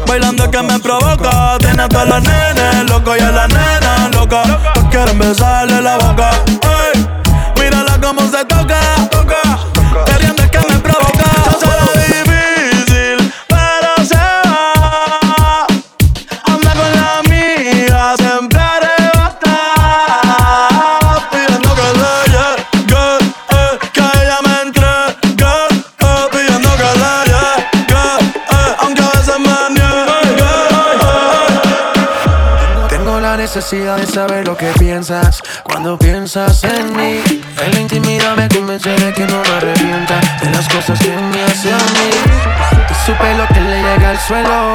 Bailando 0.07 0.49
que 0.49 0.61
me 0.63 0.79
provoca. 0.79 1.57
Tiene 1.59 1.83
a 1.83 1.89
todas 1.89 2.09
las 2.09 2.23
nenes 2.23 2.89
loco 2.89 3.15
y 3.15 3.19
a 3.19 3.29
la 3.29 3.47
nena 3.47 4.09
loca. 4.13 4.41
quieren 4.89 5.19
besarle 5.19 5.79
la 5.79 5.97
boca. 5.97 6.31
Ey, 6.47 6.74
de 34.05 34.11
saber 34.11 34.47
lo 34.47 34.55
que 34.55 34.67
piensas 34.79 35.41
cuando 35.63 35.97
piensas 35.97 36.63
en 36.63 36.95
mí. 36.95 37.21
En 37.63 37.71
la 37.71 37.79
intimidad 37.79 38.35
me 38.35 38.47
convence 38.49 38.89
de 38.89 39.13
que 39.13 39.25
no 39.25 39.41
me 39.41 39.49
arrepienta 39.49 40.19
de 40.41 40.49
las 40.51 40.67
cosas 40.69 40.99
que 40.99 41.09
me 41.09 41.43
hace 41.43 41.71
a 41.71 41.77
mí. 41.77 42.09
Y 42.89 43.05
supe 43.05 43.35
lo 43.35 43.47
que 43.47 43.61
le 43.61 43.81
llega 43.81 44.09
al 44.11 44.19
suelo, 44.19 44.73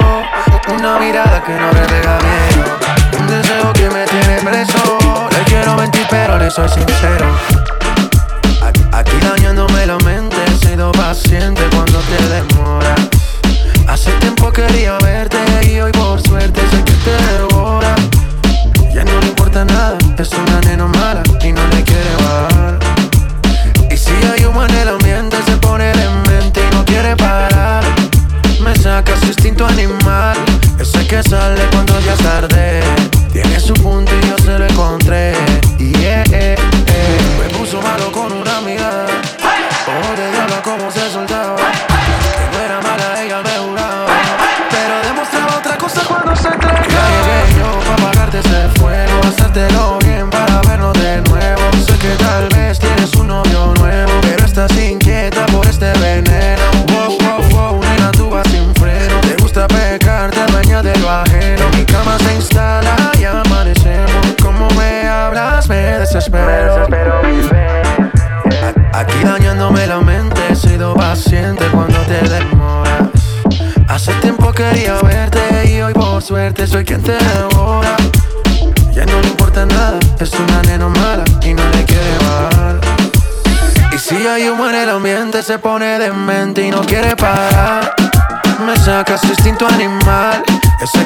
una 0.75 0.99
mirada 0.99 1.43
que 1.43 1.53
no 1.53 1.73
le 1.73 1.87
bien. 1.87 3.21
Un 3.21 3.27
deseo 3.27 3.73
que 3.73 3.91
me 3.91 4.05
tiene 4.07 4.37
preso. 4.43 5.29
Le 5.31 5.45
quiero 5.45 5.75
mentir, 5.77 6.07
pero 6.11 6.39
le 6.39 6.51
soy 6.51 6.69
sincero. 6.69 7.80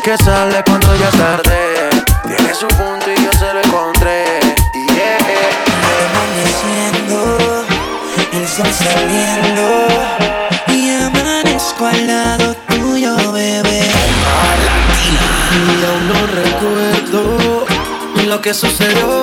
Que 0.05 0.17
sale 0.19 0.63
cuando 0.67 0.95
ya 0.97 1.09
es 1.09 1.17
tarde. 1.17 1.91
Tiene 2.27 2.55
su 2.55 2.69
punto 2.69 3.07
y 3.11 3.25
yo 3.25 3.33
se 3.39 3.55
lo 3.55 3.61
encontré. 3.63 4.25
Yeah. 4.95 5.19
Amaneciendo, 6.11 7.65
el 8.33 8.47
sol 8.47 8.71
saliendo 8.71 9.67
y 10.69 10.91
amanezco 10.91 11.87
al 11.87 12.07
lado 12.07 12.55
tuyo, 12.69 13.17
bebé. 13.33 13.91
Y 15.55 15.85
aún 15.87 16.09
no 16.09 16.27
recuerdo 16.43 17.65
lo 18.27 18.41
que 18.43 18.53
sucedió 18.53 19.14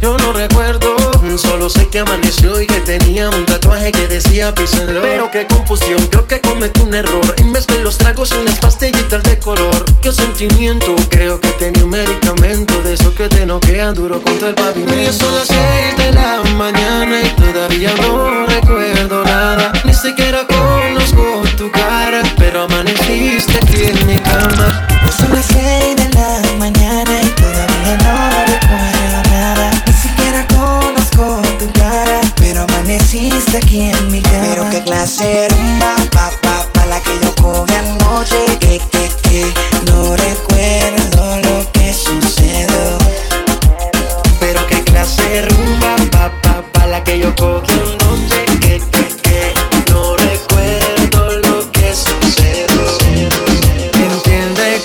Yo 0.00 0.16
no 0.16 0.32
recuerdo, 0.32 0.94
solo 1.36 1.68
sé 1.68 1.88
que 1.88 1.98
amaneció 1.98 2.60
Y 2.60 2.68
que 2.68 2.80
tenía 2.82 3.28
un 3.30 3.44
tatuaje 3.46 3.90
que 3.90 4.06
decía 4.06 4.54
písenlo 4.54 5.02
Pero 5.02 5.28
qué 5.32 5.44
confusión, 5.48 6.06
creo 6.06 6.26
que 6.28 6.40
cometí 6.40 6.80
un 6.80 6.94
error. 6.94 7.34
Y 7.36 7.42
mezclé 7.44 7.80
los 7.82 7.98
tragos 7.98 8.30
unas 8.30 8.58
pastillitas 8.60 9.22
de 9.24 9.38
color. 9.40 9.84
Qué 10.00 10.12
sentimiento, 10.12 10.94
creo 11.08 11.40
que 11.40 11.48
tenía 11.52 11.82
un 11.84 11.90
medicamento 11.90 12.80
De 12.82 12.94
eso 12.94 13.12
que 13.14 13.28
te 13.28 13.44
noquea 13.44 13.92
duro 13.92 14.22
contra 14.22 14.50
el 14.50 14.54
pavimento. 14.54 15.00
Y 15.00 15.12
son 15.12 15.34
las 15.34 15.48
seis 15.48 15.96
de 15.96 16.12
la 16.12 16.42
mañana 16.56 17.20
y 17.20 17.30
todavía 17.30 17.92
no 17.96 18.46
recuerdo 18.46 19.24
nada. 19.24 19.72
Ni 19.84 19.94
siquiera 19.94 20.46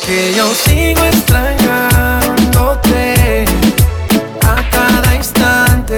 que 0.05 0.33
yo 0.35 0.53
sigo 0.53 1.03
extrañándote 1.03 3.45
A 4.43 4.69
cada 4.69 5.15
instante, 5.15 5.97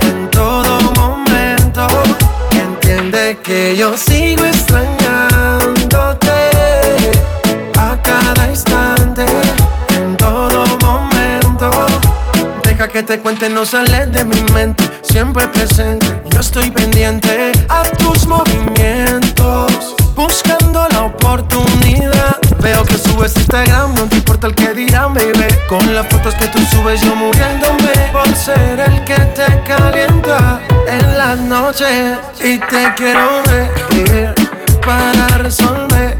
en 0.00 0.28
todo 0.30 0.80
momento 0.96 1.86
Entiende 2.50 3.38
que 3.44 3.76
yo 3.76 3.96
sigo 3.96 4.44
extrañándote 4.44 6.32
A 7.78 7.96
cada 8.02 8.50
instante, 8.50 9.24
en 9.90 10.16
todo 10.16 10.66
momento. 10.80 11.70
Deja 12.64 12.88
que 12.88 13.02
te 13.02 13.20
cuente, 13.20 13.48
no 13.48 13.64
sale 13.64 14.06
de 14.06 14.24
mi 14.24 14.42
mente. 14.52 14.84
Siempre 15.02 15.46
presente, 15.48 16.22
yo 16.30 16.40
estoy 16.40 16.70
pendiente 16.70 17.45
Con 25.78 25.94
las 25.94 26.06
fotos 26.06 26.34
que 26.36 26.46
tú 26.48 26.58
subes, 26.70 27.02
yo 27.02 27.14
muriéndome. 27.14 27.92
Por 28.10 28.34
ser 28.34 28.80
el 28.80 29.04
que 29.04 29.16
te 29.36 29.62
calienta 29.66 30.58
en 30.88 31.18
las 31.18 31.38
noches. 31.38 32.16
Y 32.42 32.58
te 32.58 32.94
quiero 32.96 33.42
ver 33.44 34.34
para 34.80 35.28
resolver. 35.36 36.15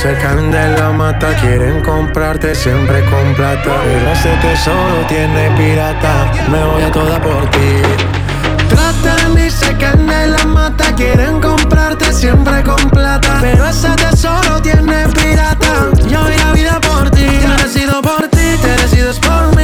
Se 0.00 0.14
caen 0.14 0.52
de 0.52 0.78
la 0.78 0.92
mata, 0.92 1.34
quieren 1.40 1.82
comprarte 1.82 2.54
siempre 2.54 3.04
con 3.06 3.34
plata. 3.34 3.80
Pero 3.82 4.12
ese 4.12 4.30
tesoro 4.40 5.04
tiene 5.08 5.50
pirata, 5.56 6.30
me 6.52 6.64
voy 6.64 6.82
a 6.84 6.92
toda 6.92 7.20
por 7.20 7.50
ti. 7.50 7.82
Tratan 8.68 9.36
y 9.44 9.50
se 9.50 9.76
caen 9.76 10.06
de 10.06 10.28
la 10.28 10.44
mata, 10.44 10.94
quieren 10.94 11.40
comprarte 11.40 12.12
siempre 12.12 12.62
con 12.62 12.90
plata. 12.90 13.38
Pero 13.40 13.66
ese 13.66 13.88
tesoro 13.96 14.62
tiene 14.62 15.08
pirata, 15.08 15.90
yo 16.08 16.24
vi 16.26 16.36
la 16.36 16.52
vida 16.52 16.80
por 16.80 17.10
ti. 17.10 17.26
Te 17.26 17.82
he 17.82 17.86
por 18.00 18.28
ti, 18.28 18.56
te 18.62 19.00
he 19.00 19.14
por 19.14 19.57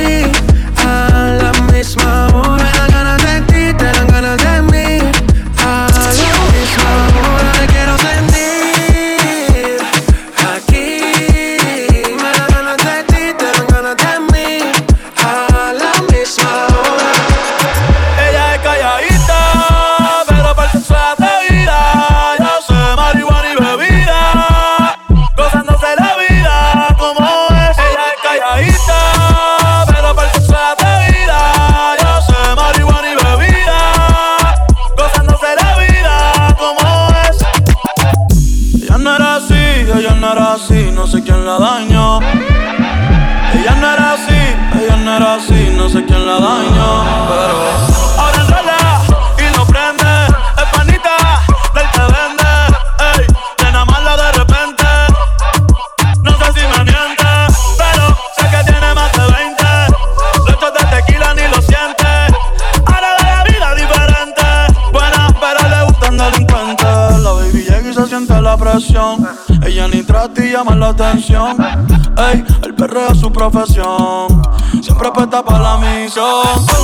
profesión. 73.51 74.43
Siempre 74.83 75.09
apuesta 75.09 75.45
para 75.45 75.59
la 75.59 75.77
misión. 75.79 76.84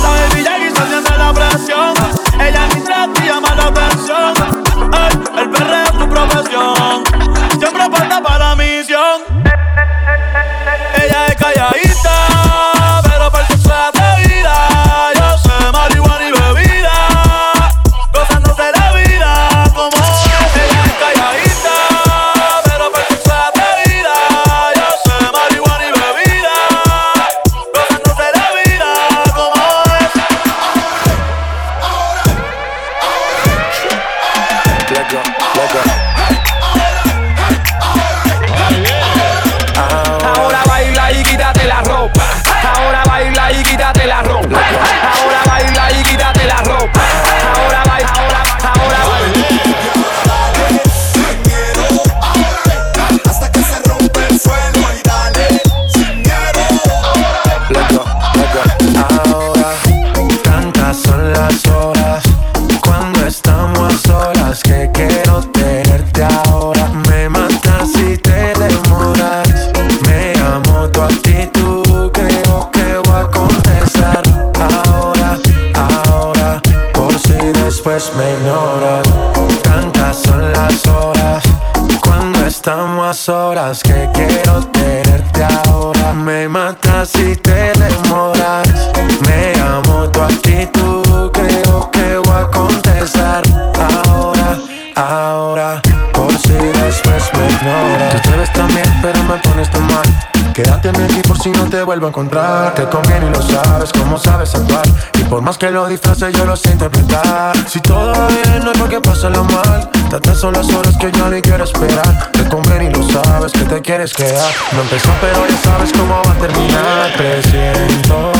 Vuelvo 101.91 102.05
a 102.05 102.09
encontrar. 102.09 102.73
Te 102.73 102.85
conviene 102.87 103.27
y 103.27 103.29
lo 103.31 103.41
sabes, 103.41 103.91
cómo 103.91 104.17
sabes 104.17 104.55
actuar. 104.55 104.87
Y 105.19 105.23
por 105.25 105.41
más 105.41 105.57
que 105.57 105.69
lo 105.69 105.87
disfraces, 105.87 106.33
yo 106.33 106.45
lo 106.45 106.55
sé 106.55 106.71
interpretar. 106.71 107.53
Si 107.67 107.81
todo 107.81 108.13
va 108.13 108.27
bien, 108.27 108.63
no 108.63 108.71
es 108.71 108.77
porque 108.77 109.01
pasa 109.01 109.29
lo 109.29 109.43
mal. 109.43 109.89
Tantas 110.09 110.39
son 110.39 110.53
las 110.53 110.69
horas 110.71 110.95
que 110.97 111.11
yo 111.11 111.27
ni 111.29 111.41
quiero 111.41 111.65
esperar. 111.65 112.31
Te 112.31 112.47
conviene 112.47 112.85
y 112.85 112.93
lo 112.93 113.03
sabes, 113.09 113.51
que 113.51 113.65
te 113.65 113.81
quieres 113.81 114.13
quedar. 114.13 114.51
No 114.71 114.81
empezó, 114.83 115.09
pero 115.19 115.45
ya 115.45 115.57
sabes 115.57 115.91
cómo 115.91 116.21
va 116.25 116.31
a 116.31 116.35
terminar. 116.35 117.13
Presiento 117.17 118.31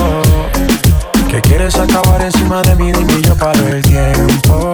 que 1.30 1.42
quieres 1.42 1.76
acabar 1.76 2.22
encima 2.22 2.62
de 2.62 2.76
mí, 2.76 2.92
dime 2.94 3.22
yo 3.22 3.36
paro 3.36 3.68
el 3.68 3.82
tiempo. 3.82 4.72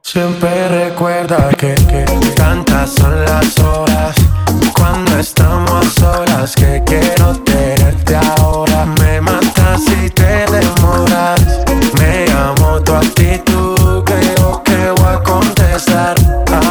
Siempre 0.00 0.68
recuerda 0.68 1.50
que, 1.50 1.74
que 1.74 2.04
tantas 2.34 2.90
son 2.94 3.22
las 3.22 3.58
horas 3.58 4.23
cuando 4.74 5.18
estamos 5.18 5.86
a 5.86 6.00
solas 6.00 6.54
que 6.54 6.82
quiero 6.84 7.34
tenerte 7.44 8.16
ahora. 8.16 8.84
Me 9.00 9.20
matas 9.20 9.84
si 9.84 10.10
te 10.10 10.46
demoras. 10.46 11.40
Me 11.98 12.26
amo 12.32 12.80
tu 12.82 12.92
actitud, 12.94 14.04
creo 14.04 14.62
que 14.62 14.90
voy 14.96 15.14
a 15.14 15.22
contestar 15.22 16.14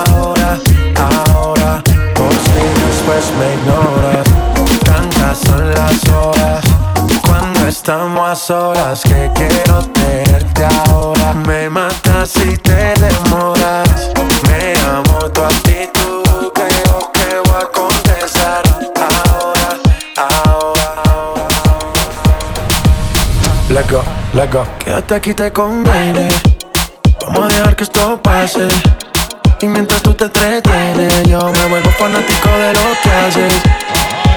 ahora, 0.07 0.59
ahora. 0.95 1.81
Por 2.15 2.31
si 2.31 2.63
después 2.85 3.23
me 3.39 3.53
ignoras. 3.55 4.27
Tantas 4.85 5.37
son 5.39 5.69
las 5.73 6.07
horas 6.09 6.63
cuando 7.25 7.67
estamos 7.67 8.29
a 8.29 8.35
solas 8.35 9.01
que 9.03 9.31
quiero 9.35 9.83
tenerte 9.93 10.65
ahora. 10.65 11.33
Me 11.33 11.69
matas 11.69 12.29
si 12.29 12.57
te 12.57 12.93
demoras. 12.99 14.11
Me 14.47 14.73
amo 14.81 15.29
tu 15.31 15.41
actitud, 15.41 16.51
creo 16.53 17.11
que 17.13 17.49
voy 17.49 17.61
a 17.61 17.65
contestar 17.65 17.92
Let 23.73 23.89
go, 23.89 24.03
let 24.35 24.51
go. 24.51 24.67
Quédate 24.77 25.15
aquí, 25.15 25.33
te 25.33 25.51
conviene. 25.51 26.29
Vamos 27.25 27.51
a 27.51 27.57
dejar 27.57 27.75
que 27.75 27.83
esto 27.85 28.21
pase. 28.21 28.67
Y 29.61 29.65
mientras 29.65 29.99
tú 30.03 30.13
te 30.13 30.25
entretienes, 30.25 31.23
yo 31.23 31.39
me 31.51 31.65
vuelvo 31.65 31.89
fanático 31.97 32.49
de 32.49 32.71
lo 32.71 32.81
que 33.01 33.09
haces. 33.09 33.53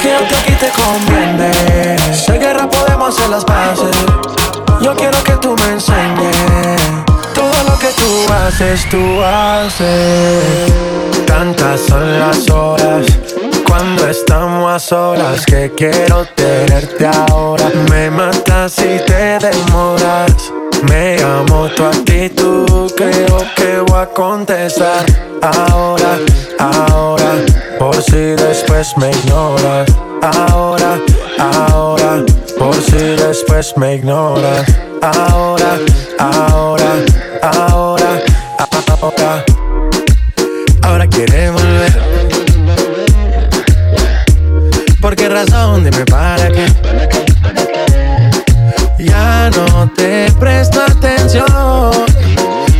Quédate 0.00 0.36
aquí, 0.36 0.52
te 0.52 0.70
conviene. 0.70 2.14
Si 2.14 2.32
guerra, 2.32 2.66
podemos 2.66 3.14
hacer 3.14 3.28
las 3.28 3.44
paces. 3.44 3.94
Yo 4.80 4.96
quiero 4.96 5.22
que 5.22 5.32
tú 5.32 5.54
me 5.54 5.72
enseñes 5.74 6.80
todo 7.34 7.62
lo 7.68 7.78
que 7.78 7.88
tú 7.88 8.32
haces, 8.32 8.88
tú 8.88 9.22
haces. 9.22 10.72
Tantas 11.26 11.82
son 11.82 12.18
las 12.18 12.48
horas 12.48 13.06
cuando 13.66 14.08
estamos 14.08 14.72
a 14.72 14.78
solas 14.78 15.44
que 15.46 15.72
quiero 15.76 16.24
tenerte 16.34 17.06
ahora. 17.06 17.70
Me 17.90 18.10
matas 18.10 18.72
si 18.72 18.98
te 19.06 19.38
demoras. 19.38 20.52
Me 20.88 21.20
amo 21.22 21.68
tu 21.68 21.84
actitud, 21.84 22.92
creo 22.96 23.38
que 23.56 23.80
voy 23.86 24.00
a 24.00 24.06
contestar 24.06 25.04
ahora, 25.40 26.18
ahora, 26.58 27.32
por 27.78 27.96
si 28.02 28.34
después 28.36 28.96
me 28.98 29.10
ignoras. 29.10 29.88
Ahora, 30.22 31.00
ahora, 31.38 32.22
por 32.58 32.74
si 32.74 32.98
después 32.98 33.76
me 33.76 33.94
ignoras. 33.94 34.66
Ahora, 35.00 35.78
ahora, 36.18 36.92
ahora, 37.42 38.20
ahora. 38.20 38.20
Ahora 39.02 39.45
Para 46.04 46.50
qué. 46.50 46.66
Ya 48.98 49.50
no 49.50 49.90
te 49.96 50.30
presto 50.38 50.82
atención. 50.82 51.46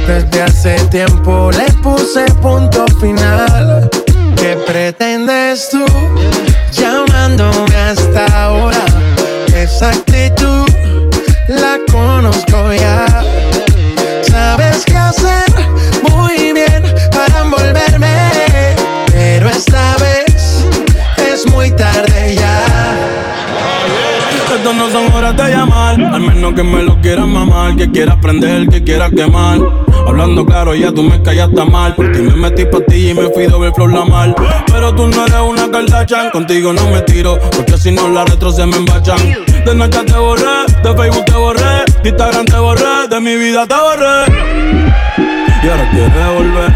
Desde 0.07 0.43
hace 0.43 0.77
tiempo 0.91 1.51
le 1.51 1.73
puse 1.83 2.27
punto 2.43 2.85
final. 3.01 3.89
¿Qué 4.37 4.57
pretendes 4.67 5.71
tú 5.71 5.85
llamándome 6.73 7.75
hasta 7.77 8.27
ahora? 8.45 8.85
Esa 9.55 9.89
actitud 9.91 10.69
la 11.49 11.79
conozco 11.91 12.73
ya. 12.75 13.25
Estas 24.67 24.81
no 24.81 24.91
son 24.91 25.13
horas 25.13 25.37
de 25.37 25.49
llamar, 25.49 25.95
al 25.95 26.21
menos 26.21 26.53
que 26.55 26.65
me 26.65 26.83
lo 26.83 27.01
quieras 27.01 27.29
mamar, 27.29 27.77
que 27.77 27.89
quieras 27.89 28.17
prender, 28.17 28.67
que 28.67 28.83
quieras 28.83 29.13
quemar. 29.15 29.61
Hablando 30.09 30.45
claro, 30.45 30.75
ya 30.75 30.91
tú 30.91 31.05
me 31.05 31.23
callaste 31.23 31.65
mal. 31.65 31.95
Por 31.95 32.11
ti 32.11 32.19
me 32.19 32.35
metí 32.35 32.65
pa' 32.65 32.81
ti 32.81 33.11
y 33.11 33.15
me 33.15 33.29
fui 33.29 33.47
doble 33.47 33.71
flor 33.71 33.93
la 33.93 34.05
mal. 34.05 34.35
Pero 34.67 34.93
tú 34.93 35.07
no 35.07 35.25
eres 35.25 35.41
una 35.41 35.71
Kardashian, 35.71 36.31
contigo 36.31 36.73
no 36.73 36.91
me 36.91 37.01
tiro, 37.03 37.39
porque 37.55 37.79
si 37.79 37.93
no 37.93 38.09
la 38.09 38.25
retro 38.25 38.51
se 38.51 38.67
me 38.67 38.79
embachan. 38.79 39.19
De 39.65 39.71
Snapchat 39.71 40.07
te 40.07 40.19
borré, 40.19 40.67
de 40.83 40.95
Facebook 40.97 41.25
te 41.27 41.35
borré, 41.35 41.85
de 42.03 42.09
Instagram 42.09 42.45
te 42.47 42.59
borré, 42.59 43.09
de 43.09 43.21
mi 43.21 43.37
vida 43.37 43.69
te 43.69 43.75
borré. 43.77 44.35
Y 45.63 45.69
ahora 45.69 45.91
quieres 45.93 46.35
volver, 46.35 46.75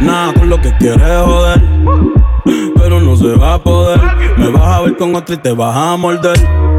nada 0.00 0.34
con 0.34 0.48
lo 0.48 0.60
que 0.60 0.76
quieres 0.78 1.22
joder. 1.24 1.62
Pero 2.76 3.00
no 3.00 3.16
se 3.16 3.36
va 3.36 3.54
a 3.54 3.58
poder, 3.62 4.00
me 4.36 4.48
vas 4.48 4.64
a 4.64 4.80
ver 4.80 4.96
con 4.96 5.14
otro 5.14 5.36
y 5.36 5.38
te 5.38 5.52
vas 5.52 5.76
a 5.76 5.96
morder. 5.96 6.73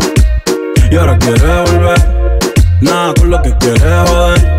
Y 0.91 0.95
ahora 0.95 1.17
quieres 1.17 1.71
volver, 1.71 1.99
nada 2.81 3.13
con 3.13 3.29
lo 3.29 3.41
que 3.41 3.57
quieres 3.57 4.09
joder 4.09 4.55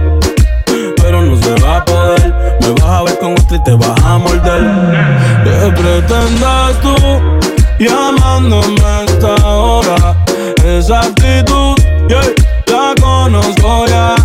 pero 1.07 1.23
no 1.23 1.37
se 1.37 1.55
va 1.63 1.77
a 1.77 1.85
poder. 1.85 2.35
Me 2.61 2.71
vas 2.73 2.83
a 2.83 3.03
ver 3.05 3.19
con 3.21 3.33
otro 3.33 3.57
y 3.57 3.63
te 3.63 3.75
vas 3.75 4.05
a 4.05 4.19
morder. 4.19 4.63
¿Qué 5.45 5.73
pretendes 5.81 6.81
tú 6.83 6.97
llamándome 7.79 9.05
esta 9.07 9.35
hora? 9.47 10.17
Esa 10.65 11.03
actitud, 11.03 11.77
yeah, 12.09 12.23
la 12.67 12.95
conozco 13.01 13.87
ya. 13.87 14.17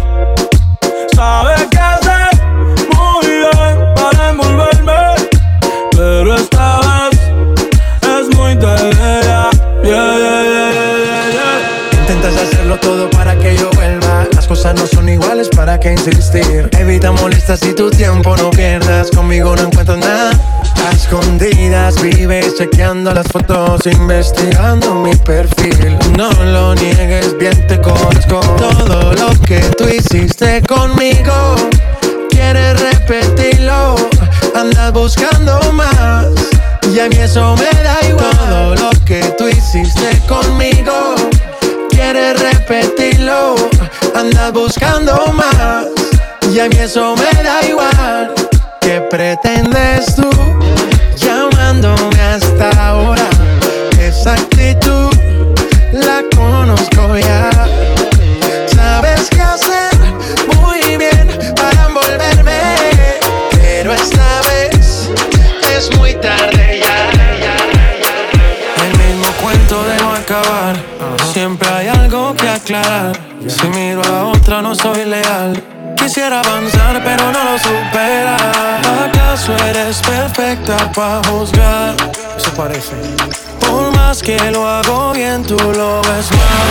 Sabes 1.16 1.51
Evita 16.80 17.12
molestas 17.12 17.62
y 17.62 17.74
tu 17.74 17.92
tiempo 17.92 18.36
no 18.36 18.50
pierdas. 18.50 19.12
Conmigo 19.12 19.56
no 19.56 19.64
encuentras 19.68 20.00
nada. 20.00 20.32
A 20.88 20.92
escondidas 20.94 22.02
vives 22.02 22.56
chequeando 22.58 23.14
las 23.14 23.28
fotos, 23.28 23.86
investigando 23.86 24.96
mi 24.96 25.16
perfil. 25.18 25.96
No 26.18 26.32
lo 26.44 26.74
niegues, 26.74 27.38
bien 27.38 27.68
te 27.68 27.80
conozco. 27.80 28.40
Todo 28.58 29.14
lo 29.14 29.40
que 29.42 29.60
tú 29.78 29.88
hiciste 29.88 30.64
conmigo, 30.64 31.56
quieres 32.32 32.82
repetirlo. 32.82 33.96
Andas 34.56 34.92
buscando 34.94 35.60
más. 35.74 36.26
Y 36.92 37.00
a 37.00 37.10
mí 37.10 37.18
eso 37.18 37.56
me 37.58 37.84
da 37.84 38.00
igual. 38.10 38.38
Todo 38.38 38.76
lo 38.76 38.90
que 39.06 39.22
tú 39.38 39.48
hiciste 39.48 40.20
conmigo, 40.28 41.14
quieres 41.92 42.40
repetirlo. 42.40 43.56
Andas 44.16 44.52
buscando 44.52 45.16
más. 45.34 45.86
Y 46.54 46.60
a 46.60 46.68
mí 46.68 46.78
eso 46.78 47.16
me 47.16 47.44
da 47.44 47.66
igual. 47.66 48.34
¿Qué 48.82 49.02
pretendes 49.10 50.16
tú 50.16 50.30
llamándome 51.18 52.20
hasta 52.22 52.70
ahora? 52.88 53.30
Esa 54.00 54.34
actitud 54.34 55.12
la 55.94 56.24
conozco 56.36 57.18
ya. 57.18 57.50
Sabes 58.76 59.30
qué 59.30 59.42
hacer 59.42 59.92
muy 60.58 60.98
bien 60.98 61.28
para 61.56 61.86
envolverme. 61.86 62.76
Pero 63.52 63.94
esta 63.94 64.42
vez 64.50 65.10
es 65.76 65.98
muy 65.98 66.14
tarde 66.16 66.82
ya. 66.82 67.10
El 68.86 68.98
mismo 68.98 69.32
cuento 69.42 69.84
de 69.84 69.98
no 69.98 70.14
acabar. 70.14 70.76
Siempre 71.32 71.70
hay 71.70 71.88
algo 71.88 72.36
que 72.36 72.50
aclarar. 72.50 73.31
Si 73.62 73.68
miro 73.68 74.02
a 74.04 74.26
otra, 74.26 74.60
no 74.60 74.74
soy 74.74 75.06
leal. 75.06 75.64
Quisiera 75.96 76.40
avanzar, 76.40 77.00
pero 77.04 77.32
no 77.32 77.44
lo 77.44 77.60
supera. 77.60 78.36
¿Acaso 79.06 79.56
eres 79.68 80.00
perfecta 80.00 80.92
para 80.94 81.22
juzgar? 81.30 81.96
Eso 82.36 82.52
parece. 82.56 82.96
Por 83.60 83.96
más 83.96 84.24
que 84.24 84.40
lo 84.50 84.68
hago 84.68 85.14
bien, 85.14 85.44
tú 85.44 85.58
lo 85.58 86.02
ves 86.02 86.32
mal. 86.32 86.68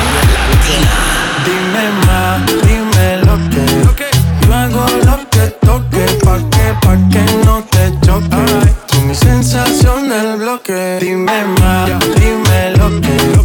Dime 1.45 1.86
más, 2.07 2.47
dime 2.66 3.18
lo 3.18 3.36
que. 3.51 4.11
Yo 4.45 4.53
hago 4.53 4.86
lo 5.07 5.30
que 5.30 5.47
toque, 5.64 6.07
pa' 6.24 6.38
que, 6.51 6.74
pa' 6.82 6.99
que 7.12 7.45
no 7.45 7.62
te 7.70 7.93
choque. 8.05 8.72
Tú 8.88 9.01
mi 9.03 9.14
sensación 9.14 10.09
del 10.09 10.38
bloque. 10.38 10.99
Dime 11.01 11.45
más, 11.61 11.88
dime 12.16 12.72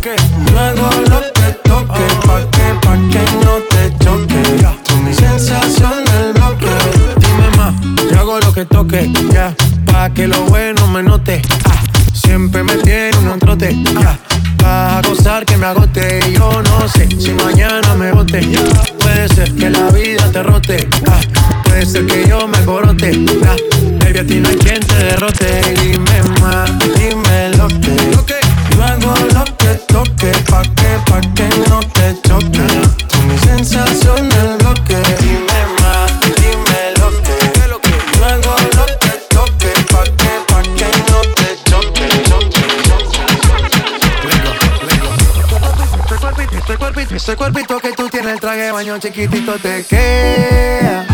que 0.02 0.16
yo 1.10 1.25
que 8.56 8.64
toque, 8.64 9.12
ya, 9.34 9.54
pa' 9.86 10.10
que 10.12 10.28
lo 10.28 10.46
bueno 10.46 10.88
me 10.88 11.04
note. 11.04 11.42
Ah, 11.66 11.84
siempre 12.14 12.64
me 12.64 12.76
tiene 12.78 13.18
un 13.18 13.38
trote, 13.38 13.76
ya, 13.84 13.92
yeah. 13.92 14.20
pa' 14.58 15.02
gozar 15.06 15.46
que 15.46 15.58
me 15.58 15.66
agote. 15.66 16.22
Y 16.30 16.36
yo 16.36 16.64
no 16.64 16.88
sé 16.88 17.10
si 17.20 17.32
mañana 17.34 17.96
me 17.96 18.14
bote, 18.14 18.40
yeah. 18.40 18.64
puede 19.00 19.28
ser 19.28 19.54
que 19.56 19.70
la 19.70 19.90
vida 19.92 20.32
te 20.32 20.42
rote, 20.42 20.88
ah. 21.06 21.20
puede 21.66 21.86
ser 21.86 22.06
que 22.06 22.30
yo 22.30 22.48
me 22.48 22.58
corote. 22.64 23.12
ya, 23.12 23.52
ah, 23.52 23.56
Baby, 24.00 24.20
a 24.20 24.26
ti 24.26 24.36
no 24.36 24.48
hay 24.48 24.56
quien 24.56 24.80
te 24.80 24.96
derrote. 25.04 25.76
Dime 25.82 26.24
más, 26.40 26.72
dime 26.80 27.50
lo 27.58 27.68
que, 27.68 28.16
lo 28.16 28.26
que. 28.26 28.40
Yo 28.72 28.84
hago 28.86 29.16
lo 29.34 29.44
que 29.58 29.74
toque, 29.92 30.32
pa' 30.50 30.62
que, 30.62 31.12
pa' 31.12 31.22
que 31.34 31.50
no 31.70 31.95
este 47.16 47.36
cuerpito, 47.38 47.78
que 47.80 47.94
tú 47.94 48.10
tienes, 48.10 48.34
el 48.34 48.40
traje 48.42 48.72
baño 48.72 48.98
chiquitito 48.98 49.54
te 49.60 49.86
queda. 49.86 51.06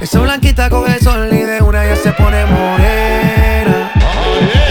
Esa 0.00 0.18
blanquita 0.18 0.68
con 0.68 0.90
el 0.90 1.00
sol 1.00 1.28
y 1.30 1.42
de 1.42 1.62
una 1.62 1.86
ya 1.86 1.94
se 1.94 2.10
pone 2.12 2.44
morena. 2.46 3.92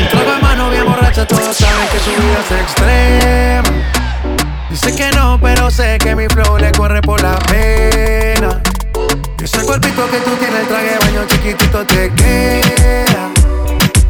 Un 0.02 0.08
trago 0.10 0.32
de 0.34 0.42
mano 0.42 0.70
bien 0.70 0.86
borracha, 0.86 1.26
todos 1.26 1.56
saben 1.56 1.88
que 1.92 2.00
su 2.00 2.10
vida 2.10 2.40
es 2.44 2.52
extrema. 2.62 3.70
Dice 4.70 4.96
que 4.96 5.12
no, 5.16 5.40
pero 5.42 5.72
sé 5.72 5.98
que 5.98 6.14
mi 6.16 6.28
flow 6.28 6.58
le 6.58 6.72
corre 6.74 7.02
por 7.02 7.22
la 7.22 7.40
pena. 7.40 8.62
Ese 9.42 9.62
cuerpito 9.62 10.12
que 10.12 10.18
tú 10.18 10.32
tienes, 10.40 10.60
el 10.60 10.68
traje 10.68 10.98
baño 11.00 11.26
chiquitito 11.28 11.86
te 11.86 12.12
queda. 12.16 13.30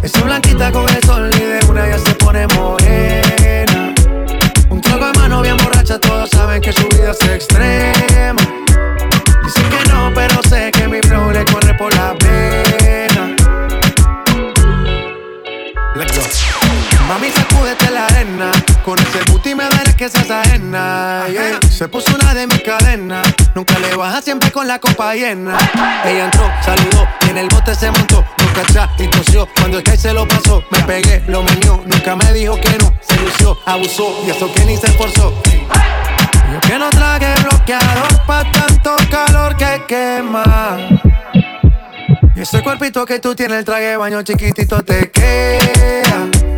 Esa 0.02 0.22
blanquita 0.24 0.72
con 0.72 0.90
el 0.90 1.04
sol 1.04 1.30
y 1.36 1.44
de 1.44 1.60
una 1.70 1.88
ya 1.88 2.00
se 2.00 2.16
pone 2.16 2.48
morena. 2.48 3.69
Todos 5.98 6.30
saben 6.30 6.62
que 6.62 6.72
su 6.72 6.88
vida 6.90 7.12
es 7.12 7.28
extrema. 7.28 8.40
Dice 9.44 9.62
que 9.62 9.90
no, 9.90 10.12
pero 10.14 10.40
sé 10.48 10.70
que 10.72 10.88
mi 10.88 11.00
flow 11.02 11.32
le 11.32 11.44
corre 11.46 11.74
por 11.74 11.92
la 11.96 12.14
pena. 12.16 13.36
Let's 15.96 16.16
go. 16.16 16.49
Mami, 17.10 17.32
sacúdete 17.32 17.90
la 17.90 18.06
arena. 18.06 18.52
Con 18.86 19.00
ese 19.00 19.20
booty 19.32 19.56
me 19.56 19.64
verás 19.64 19.96
que 19.96 20.08
seas 20.08 20.30
ajena. 20.30 21.26
yeah. 21.32 21.60
Se 21.68 21.88
puso 21.88 22.14
una 22.14 22.36
de 22.36 22.46
mis 22.46 22.62
cadenas. 22.62 23.28
Nunca 23.56 23.80
le 23.80 23.96
baja 23.96 24.22
siempre 24.22 24.52
con 24.52 24.68
la 24.68 24.78
copa 24.78 25.16
llena. 25.16 25.58
Ella 26.06 26.26
entró, 26.26 26.48
saludó 26.64 27.08
y 27.26 27.30
en 27.32 27.38
el 27.40 27.48
bote 27.48 27.74
se 27.74 27.90
montó. 27.90 28.24
Nunca 28.38 28.62
atrás 28.62 28.90
y 29.00 29.08
tosió. 29.08 29.48
Cuando 29.56 29.80
el 29.80 29.84
que 29.84 29.98
se 29.98 30.14
lo 30.14 30.28
pasó, 30.28 30.64
me 30.70 30.84
pegué, 30.84 31.24
lo 31.28 31.42
menió. 31.42 31.82
Nunca 31.84 32.16
me 32.16 32.32
dijo 32.32 32.56
que 32.62 32.78
no. 32.78 32.94
Se 33.02 33.16
lució, 33.20 33.58
abusó 33.66 34.16
y 34.28 34.30
eso 34.30 34.54
que 34.54 34.66
ni 34.66 34.78
se 34.78 34.86
esforzó. 34.86 35.34
Yo 36.54 36.60
que 36.62 36.78
no 36.78 36.92
traje 36.92 37.34
bloqueador 37.42 38.24
pa' 38.28 38.44
tanto 38.52 38.96
calor 39.10 39.58
que 39.58 39.82
quema. 39.88 40.78
Y 42.36 42.42
ese 42.42 42.62
cuerpito 42.62 43.04
que 43.08 43.20
tú 43.20 43.34
tienes, 43.34 43.58
el 43.58 43.66
traje 43.66 43.86
de 43.86 43.98
baño 43.98 44.22
chiquitito 44.22 44.84
te 44.84 45.10
queda. 45.10 46.49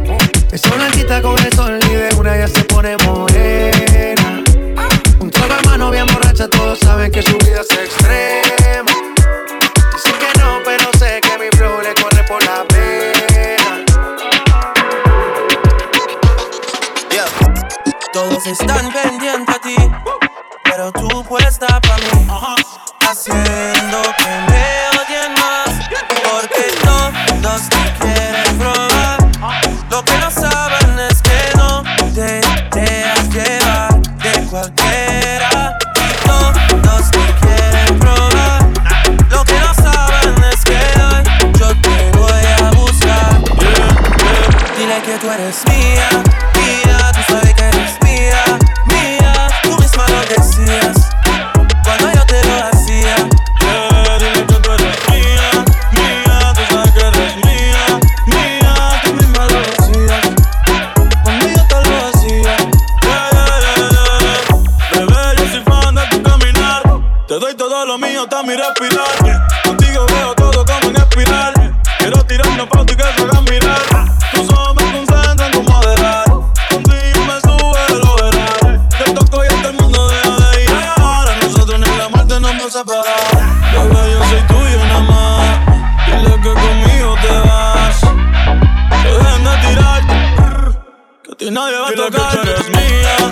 Esa 0.52 0.70
blanquita 0.76 1.22
con 1.22 1.40
el 1.40 1.54
sol 1.54 1.80
y 1.90 1.96
de 1.96 2.14
una 2.16 2.36
ya 2.38 2.48
se 2.48 2.66
pone 2.66 2.98
morena. 3.06 4.44
Un 5.20 5.32
trago 5.32 5.56
de 5.56 5.62
mano 5.66 5.92
bien 5.92 6.06
borracha, 6.08 6.50
todos 6.50 6.78
saben 6.80 7.10
que 7.10 7.22
su 7.22 7.38
vida 7.38 7.62
es 7.62 7.72
extrema. 7.72 8.92
Dice 9.94 10.12
que 10.20 10.40
no, 10.40 10.60
pero 10.66 10.92
sé 11.00 11.22
que 11.22 11.38
mi 11.38 11.50
flow 11.58 11.80
le 11.82 11.94
corre 11.94 12.24
por 12.28 12.44
la 12.44 12.66
pena. 12.68 13.86
Todos 18.12 18.46
están 18.46 18.92
pendientes 18.92 19.56
a 19.56 19.60
ti, 19.62 19.76
pero 20.66 20.92
tú 20.92 21.24
puesta 21.24 21.80
pa' 21.80 21.98
mí. 21.98 22.28
Haciendo 23.10 24.02
que 24.18 24.51
mío, 68.02 68.24
hasta 68.24 68.44
mi 68.44 68.56
respirar. 68.56 69.48
Contigo 69.64 70.06
veo 70.08 70.34
todo 70.36 70.66
como 70.66 70.90
en 70.90 70.96
espiral. 70.96 71.54
Quiero 72.00 72.26
tirarnos 72.26 72.68
pa' 72.68 72.86
ti 72.86 72.96
que 72.96 73.04
se 73.04 73.22
hagan 73.22 73.44
mirar. 73.46 73.80
Tus 74.34 74.50
ojos 74.50 74.76
me 74.76 74.92
concentran 74.92 75.52
como 75.54 75.78
adelar. 75.78 76.26
Contigo 76.70 77.20
me 77.28 77.40
sube 77.42 78.00
lo 78.04 78.16
verás. 78.16 78.90
Te 78.98 79.12
toco 79.14 79.44
y 79.46 79.48
hasta 79.48 79.70
el 79.70 79.76
mundo 79.76 80.10
deja 80.10 80.52
de 80.52 80.64
ir. 80.64 80.72
Ahora 80.98 81.36
nosotros 81.42 81.80
ni 81.80 81.98
la 81.98 82.10
muerte 82.10 82.40
nos 82.40 82.52
va 82.52 82.66
a 82.66 82.72
separar. 82.72 83.06
Bebé, 83.72 84.12
yo 84.12 84.20
soy 84.30 84.42
tuyo 84.48 84.86
nada 84.86 85.00
más. 85.02 85.60
Dile 86.08 86.36
que 86.42 86.54
conmigo 86.54 87.16
te 87.22 87.34
vas. 87.48 88.02
Que 89.04 89.10
dejen 89.10 89.44
de 89.44 89.58
tirarte. 89.68 90.16
Que 91.24 91.32
a 91.32 91.36
ti 91.36 91.52
nadie 91.52 91.78
va 91.78 91.88
a 91.90 91.94
tocar. 91.94 92.42
Que 92.42 92.50
eres 92.50 92.70
mía, 92.70 93.32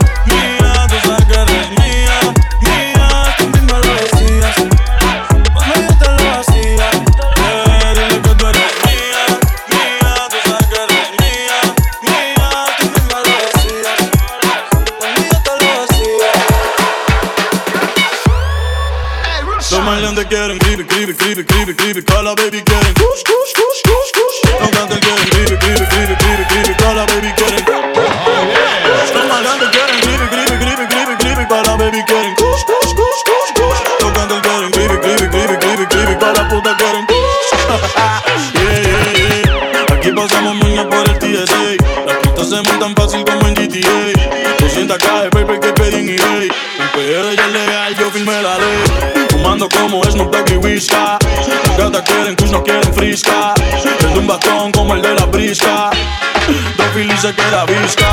se 57.30 57.36
queda 57.36 57.66
visca. 57.66 58.09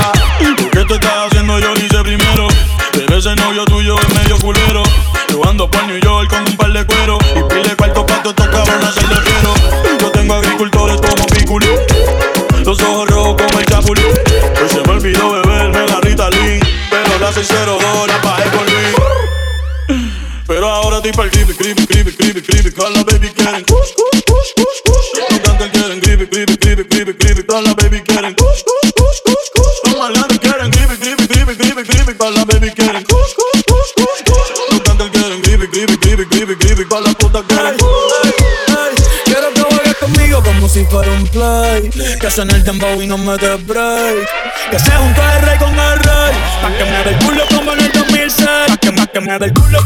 en 42.38 42.50
el 42.50 42.62
dembow 42.64 43.00
y 43.00 43.06
no 43.06 43.16
me 43.16 43.36
des 43.38 43.66
break. 43.66 44.28
Que 44.70 44.78
se 44.78 44.90
juntó 44.90 45.22
el 45.22 45.46
rey 45.46 45.58
con 45.58 45.70
el 45.70 45.98
rey. 46.00 46.34
Pa' 46.60 46.70
que 46.76 46.84
me 46.84 47.04
dé 47.04 47.10
el 47.10 47.18
culo 47.24 47.42
como 47.54 47.72
en 47.72 47.80
el 47.80 47.92
2006. 47.92 48.48
Pa' 48.68 48.76
que, 48.76 48.92
más 48.92 49.06
que 49.08 49.20
me 49.20 49.38
dé 49.38 49.46
el 49.46 49.54
culo 49.54 49.78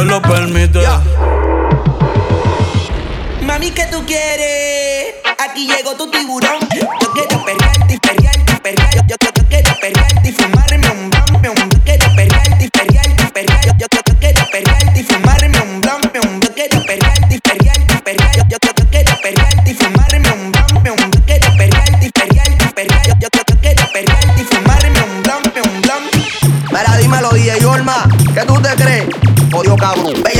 Dios 0.00 0.12
lo 0.12 0.22
permite. 0.22 0.80
Mami, 3.42 3.70
¿qué 3.70 3.84
tú 3.90 4.02
quieres? 4.06 5.14
Aquí 5.38 5.66
llegó 5.66 5.94
tu 5.94 6.10
tiburón. 6.10 6.58
Yo 6.74 7.12
quiero 7.12 7.44
perrearte. 7.44 7.89
carro 29.80 30.02
no 30.02 30.39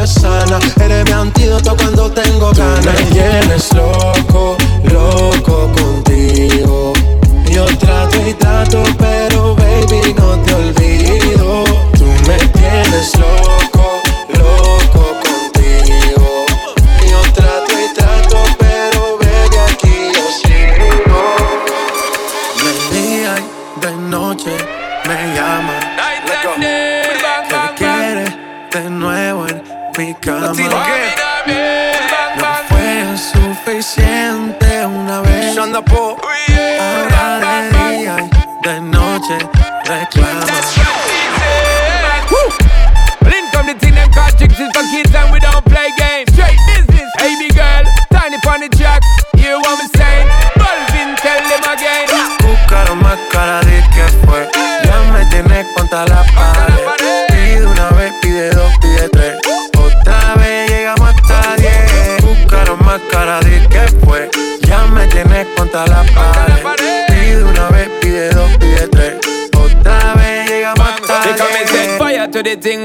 me 0.00 0.06
sana. 0.06 0.58
Eres 0.80 1.04
mi 1.04 1.12
antídoto 1.12 1.76
cuando 1.76 2.10
tengo 2.10 2.50
ganas. 2.52 2.84
Tú 2.84 2.90
me 2.90 3.10
tienes 3.10 3.72
loco, 3.74 4.56
loco 4.84 5.70
contigo. 5.72 6.92
Yo 7.50 7.64
trato 7.78 8.16
y 8.26 8.34
trato, 8.34 8.82
pero 8.98 9.54
baby, 9.56 10.14
no 10.16 10.38
te 10.42 10.54
olvido. 10.54 11.64
Tú 11.98 12.06
me 12.26 12.38
tienes 12.48 13.18
loco. 13.18 13.59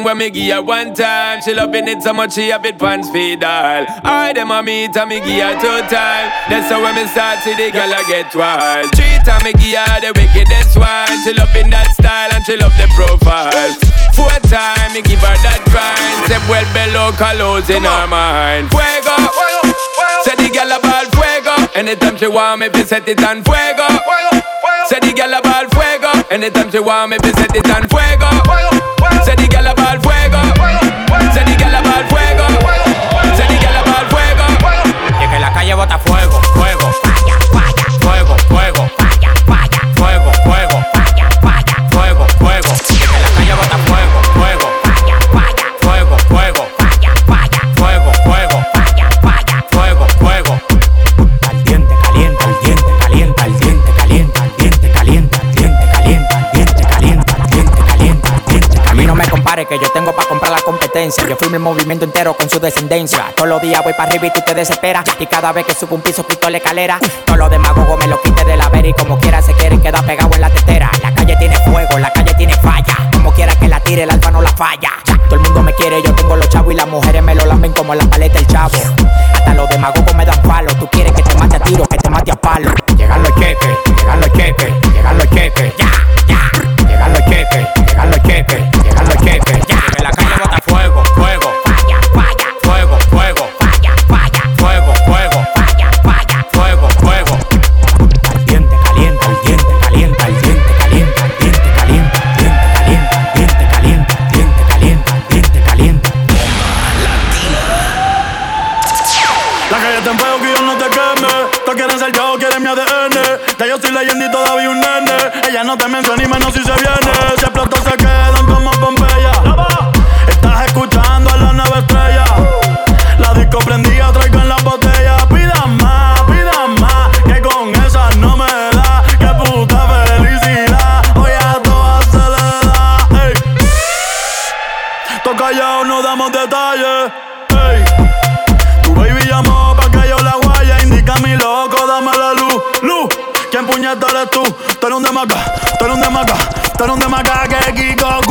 When 0.06 0.20
me 0.20 0.30
give 0.30 0.54
her 0.54 0.62
one 0.62 0.94
time. 0.94 1.42
She 1.42 1.54
loving 1.54 1.88
it 1.88 2.04
so 2.04 2.14
much 2.14 2.34
she 2.34 2.50
have 2.50 2.64
it 2.64 2.78
pants 2.78 3.10
feed 3.10 3.44
all. 3.44 3.86
I 4.06 4.32
them 4.34 4.52
a 4.52 4.62
meet 4.62 4.96
and 4.96 5.10
me 5.10 5.18
give 5.20 5.42
her 5.42 5.58
two 5.58 5.82
time. 5.90 6.30
That's 6.46 6.70
how 6.70 6.78
when 6.86 6.94
me 6.94 7.10
start 7.10 7.42
see 7.42 7.58
the 7.58 7.74
girl 7.74 7.90
I 7.90 8.06
get 8.06 8.30
wild. 8.38 8.94
Three 8.94 9.18
time 9.26 9.42
me 9.42 9.52
give 9.58 9.82
her 9.82 9.98
the 10.06 10.14
wickedest 10.14 10.78
one. 10.78 11.10
She 11.26 11.34
loving 11.34 11.74
that 11.74 11.90
style 11.98 12.30
and 12.38 12.46
she 12.46 12.54
love 12.56 12.78
the 12.78 12.86
profile. 12.94 13.74
Four 14.14 14.38
time 14.46 14.94
me 14.94 15.02
give 15.02 15.26
her 15.26 15.36
that 15.42 15.66
grind. 15.74 16.30
Say 16.30 16.38
well 16.46 16.68
below 16.78 17.10
colors 17.18 17.68
in 17.74 17.82
her 17.82 18.06
mind. 18.06 18.70
Fuego. 18.70 19.18
Say 20.22 20.38
the 20.38 20.54
girl 20.54 20.70
a 20.70 20.78
ball 20.86 21.06
fuego. 21.18 21.56
Anytime 21.74 22.16
she 22.18 22.28
want 22.30 22.62
me, 22.62 22.70
fi 22.70 22.86
set 22.86 23.10
it 23.10 23.24
on 23.26 23.42
fuego. 23.42 24.45
Say 24.88 25.00
the 25.00 25.14
girl 25.14 25.34
a 25.34 25.42
ball 25.42 25.66
fuego. 25.74 26.12
Anytime 26.30 26.70
she 26.72 26.80
want 26.80 27.10
me, 27.10 27.18
fi 27.24 27.32
set 27.34 27.56
it 27.56 27.70
on 27.74 27.84
fuego. 27.90 28.30
Say 29.26 29.36
the 29.36 29.48
girl 29.50 29.66
a 29.66 29.74
ball 29.74 29.98
fuego. 30.06 30.42
Say 31.34 31.44
the 31.44 31.56
girl 31.58 31.74
a 31.74 31.82
ball 31.82 32.04
fuego. 32.12 32.46
Say 33.38 33.48
the 33.50 33.58
girl 33.58 33.78
a 33.78 33.82
ball 33.82 34.06
fuego. 34.14 34.46
Y 35.22 35.28
que 35.28 35.40
la 35.40 35.52
calle 35.54 35.74
bota 35.74 35.98
fuego, 36.00 36.40
fuego, 36.54 36.92
que 59.64 59.80
yo 59.80 59.90
tengo 59.92 60.12
para 60.12 60.28
comprar 60.28 60.52
la 60.52 60.60
competencia. 60.60 61.26
Yo 61.26 61.38
firmo 61.38 61.56
el 61.56 61.62
movimiento 61.62 62.04
entero 62.04 62.36
con 62.36 62.50
su 62.50 62.60
descendencia. 62.60 63.32
Todos 63.36 63.48
los 63.48 63.62
días 63.62 63.82
voy 63.82 63.94
para 63.94 64.10
arriba 64.10 64.28
y 64.28 64.34
tú 64.34 64.42
te 64.46 64.54
desesperas. 64.54 65.06
Y 65.20 65.26
cada 65.28 65.54
vez 65.54 65.66
que 65.66 65.74
subo 65.74 65.96
un 65.96 66.02
piso 66.02 66.28
quito 66.28 66.50
la 66.50 66.58
escalera. 66.58 67.00
Todos 67.26 67.40
los 67.40 67.50
demagogos 67.50 67.98
me 67.98 68.08
lo 68.08 68.22
quite 68.22 68.44
de 68.44 68.58
la 68.58 68.68
vera 68.68 68.90
y 68.90 68.94
como 68.94 69.18
quiera 69.18 69.42
se 69.42 69.54
quieren 69.54 69.82
quedar 69.82 70.06
pegados 70.06 70.36
en 70.36 70.42
la 70.42 70.50
tetera. 70.50 70.92
La 71.02 71.14
calle 71.14 71.38
tiene 71.38 71.58
fuego, 71.60 71.98
la 71.98 72.12
calle 72.12 72.34
tiene 72.34 72.54
falla. 72.56 72.98
Como 73.14 73.32
quiera 73.32 73.56
que 73.56 73.70
la 73.70 73.80
tire, 73.80 74.04
el 74.04 74.10
alfa 74.10 74.32
no 74.32 74.42
la 74.42 74.50
falla. 74.50 74.92
Todo 75.30 75.36
el 75.36 75.42
mundo 75.42 75.64
me 75.64 75.74
quiere, 75.74 76.02
yo 76.04 76.14
tengo 76.14 76.36
los 76.36 76.50
chavos 76.50 76.74
y 76.74 76.76
las 76.76 76.88
mujeres 76.88 77.24
me 77.24 77.34
lo 77.34 77.46
lamen 77.46 77.72
como 77.72 77.96
la 77.96 78.04
paleta 78.06 78.36
del 78.36 78.48
chavo. 78.48 78.78
Hasta 79.34 79.54
los 79.54 79.70
demagogos 79.70 80.14
me 80.16 80.26
dan 80.26 80.42
palo. 80.42 80.74
Tú 80.76 80.88
quieres 80.90 81.14
que 81.14 81.22
te 81.22 81.36
mate 81.36 81.56
a 81.56 81.60
tiro, 81.60 81.86
que 81.86 81.98
te 81.98 82.10
mate 82.10 82.32
a 82.32 82.36
palo. 82.36 82.74
Llegan 82.98 83.24
los 83.24 83.34
cheques, 83.36 83.70
llegan 83.98 84.20
los 84.20 84.32
cheques, 84.34 84.74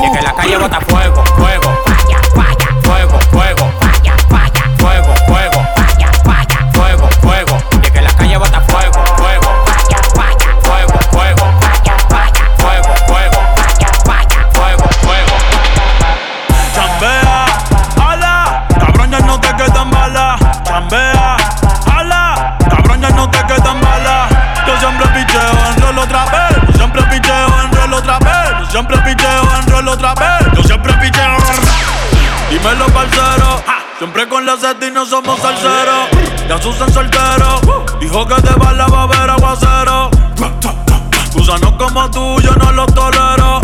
Y 0.05 0.13
que 0.13 0.23
la 0.23 0.35
calle 0.35 0.57
bota 0.59 0.81
fuego, 0.83 1.25
fuego. 1.37 1.84
Susan 36.65 36.91
soltero. 36.91 37.61
Dijo 38.01 38.27
que 38.27 38.41
bala 38.59 38.87
va 38.87 39.01
a 39.01 39.03
haber 39.03 39.29
aguacero. 39.29 40.11
Gusanos 41.35 41.73
como 41.73 42.11
tú, 42.11 42.41
yo 42.41 42.53
no 42.55 42.73
los 42.73 42.87
tolero. 42.95 43.61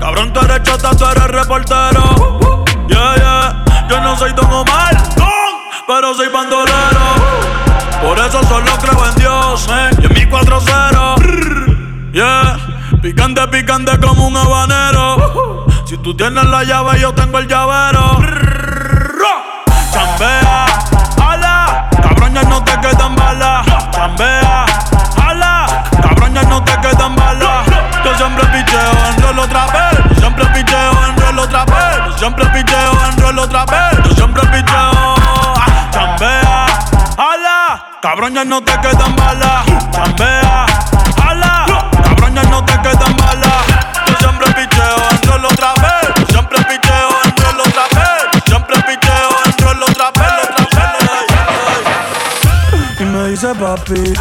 Cabrón, 0.00 0.32
tú 0.32 0.40
eres 0.40 0.64
chota, 0.64 0.96
tú 0.96 1.06
eres 1.06 1.28
reportero. 1.28 2.40
Yeah, 2.88 3.14
yeah. 3.14 3.64
Yo 3.88 4.00
no 4.00 4.16
soy 4.16 4.32
Don 4.32 4.52
Omar, 4.52 5.00
pero 5.86 6.12
soy 6.12 6.26
bandolero. 6.26 7.14
Por 8.02 8.18
eso 8.18 8.42
solo 8.48 8.72
creo 8.80 9.06
en 9.06 9.14
Dios, 9.14 9.68
eh. 9.70 9.90
Y 10.02 10.06
en 10.06 10.14
mi 10.14 10.26
4-0. 10.26 12.10
Yeah. 12.12 12.58
Picante, 13.00 13.46
picante 13.46 13.96
como 14.00 14.26
un 14.26 14.36
habanero. 14.36 15.66
Si 15.86 15.96
tú 15.98 16.16
tienes 16.16 16.46
la 16.46 16.64
llave, 16.64 16.98
yo 16.98 17.14
tengo 17.14 17.38
el 17.38 17.46
llavero. 17.46 18.18
Chambea, 19.92 20.77
quedan 22.88 23.14
balas. 23.16 23.66
Chambea, 23.90 24.64
ala. 25.26 25.66
Cabrón, 26.02 26.34
no 26.48 26.62
te 26.64 26.72
quedan 26.80 27.14
balas. 27.16 27.66
Yo 28.04 28.14
siempre 28.16 28.44
picheo 28.46 28.92
en 29.10 29.22
rol 29.22 29.38
otra 29.38 29.66
vez. 29.66 29.98
Yo 30.10 30.20
siempre 30.20 30.44
picheo 30.46 30.92
en 31.08 31.16
rol 31.20 31.38
otra 31.38 31.64
vez. 31.64 31.98
Yo 32.06 32.18
siempre 32.18 32.46
picheo 32.46 32.92
en 33.08 33.18
rol 33.20 33.38
otra 33.38 33.64
vez. 33.66 33.98
Yo 34.04 34.14
siempre 34.14 34.42
picheo. 34.46 35.14
ah, 35.56 35.88
Chambea, 35.90 36.66
ala. 37.18 37.84
Cabrón, 38.00 38.34
ya 38.34 38.44
no 38.44 38.62
te 38.62 38.72
quedan 38.80 39.16
balas. 39.16 39.64
Chambea, 39.90 40.66
ala. 41.28 41.66
Cabrón, 42.02 42.34
ya 42.34 42.42
no 42.44 42.64
te 42.64 42.72
quedan 42.80 43.16
balas. 43.16 43.67
Y 53.48 53.50
me 53.50 53.54
dice 53.54 53.64
papi. 53.64 54.12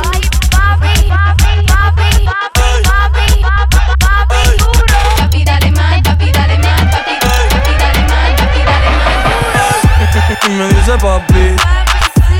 Papi, 5.18 5.44
dale 5.44 5.70
más, 5.72 6.02
papi, 6.02 6.32
dale 6.32 6.58
más, 6.60 6.82
papi, 6.86 7.12
papi, 7.20 7.74
dale 7.78 8.00
más, 8.08 8.32
papi, 8.40 8.60
más 8.66 8.82
duro. 10.86 10.98
papi. 10.98 11.56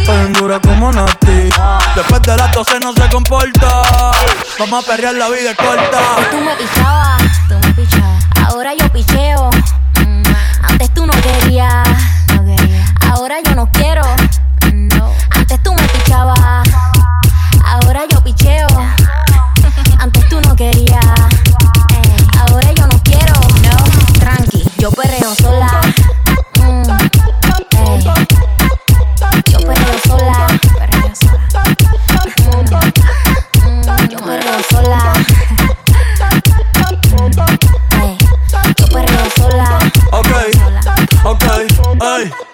Tan 0.06 0.32
dura 0.32 0.62
como 0.62 0.94
Nati. 0.94 1.50
Después 1.94 2.22
de 2.22 2.38
las 2.38 2.54
12 2.54 2.80
no 2.80 2.94
se 2.94 3.10
comporta. 3.10 3.82
Vamos 4.58 4.82
a 4.84 4.88
perrear, 4.88 5.16
la 5.16 5.28
vida 5.30 5.54
corta. 5.56 6.00
Tú 6.32 6.38
me 6.40 6.56
pichabas, 6.56 7.22
tú 7.50 7.56
me 7.68 7.74
pichabas. 7.74 8.24
Ahora 8.46 8.74
yo 8.80 8.90
picheo. 8.94 9.50
Mm, 10.00 10.24
Antes 10.70 10.94
tú 10.94 11.06
no 11.06 11.12
querías. 11.22 11.86
Ahora 13.12 13.42
yo 13.44 13.56
no 13.56 13.70
quiero. 13.74 14.04
Antes 15.36 15.62
tú 15.64 15.74
yo 25.20 25.47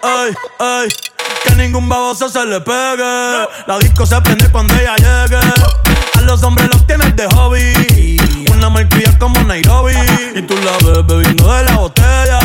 ay, 0.01 0.33
ay. 0.59 0.89
Que 1.43 1.55
ningún 1.55 1.89
baboso 1.89 2.29
se 2.29 2.45
le 2.45 2.61
pegue. 2.61 3.47
La 3.67 3.79
disco 3.79 4.05
se 4.05 4.19
prende 4.21 4.49
cuando 4.49 4.73
ella 4.75 4.95
llegue. 4.95 5.39
A 6.17 6.21
los 6.21 6.41
hombres 6.43 6.69
los 6.71 6.85
tienes 6.87 7.15
de 7.15 7.27
hobby. 7.27 8.17
Una 8.51 8.69
malcria 8.69 9.17
como 9.19 9.41
Nairobi. 9.43 9.93
Y 10.35 10.41
tú 10.43 10.55
la 10.63 10.71
ves 10.85 11.05
bebiendo 11.05 11.53
de 11.53 11.63
la 11.63 11.75
botella. 11.77 12.39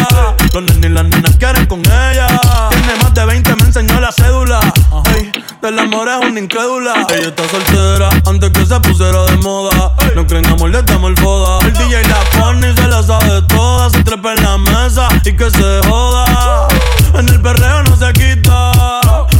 Los 0.53 0.62
nenes 0.62 0.91
y 0.91 0.95
las 0.95 1.05
nenas 1.05 1.37
quieren 1.37 1.66
con 1.66 1.81
ella. 1.81 2.26
Tiene 2.70 2.97
más 3.03 3.14
de 3.14 3.24
20, 3.24 3.57
me 3.57 3.62
enseñó 3.62 4.01
la 4.01 4.11
cédula. 4.11 4.61
Ay, 5.05 5.31
del 5.62 5.79
amor 5.79 6.09
es 6.09 6.29
una 6.29 6.41
incrédula. 6.41 7.07
Ella 7.11 7.29
está 7.29 7.49
soltera 7.49 8.09
antes 8.26 8.51
que 8.51 8.66
se 8.66 8.81
pusiera 8.81 9.24
de 9.24 9.37
moda. 9.37 9.95
No 10.14 10.26
creen 10.26 10.47
amor, 10.47 10.70
le 10.70 10.83
damos 10.83 11.11
el 11.11 11.18
foda. 11.18 11.64
El 11.66 11.72
DJ 11.72 12.03
la 12.09 12.20
pone 12.41 12.70
y 12.70 12.76
se 12.76 12.89
la 12.89 13.03
sabe 13.03 13.43
toda. 13.43 13.91
Se 13.91 14.03
trepa 14.03 14.35
en 14.35 14.43
la 14.43 14.59
mesa 14.59 15.09
y 15.24 15.37
que 15.37 15.51
se 15.51 15.81
joda. 15.89 16.68
En 17.14 17.28
el 17.28 17.40
perreo 17.40 17.82
no 17.84 17.96
se 17.96 18.12
quita. 18.12 18.72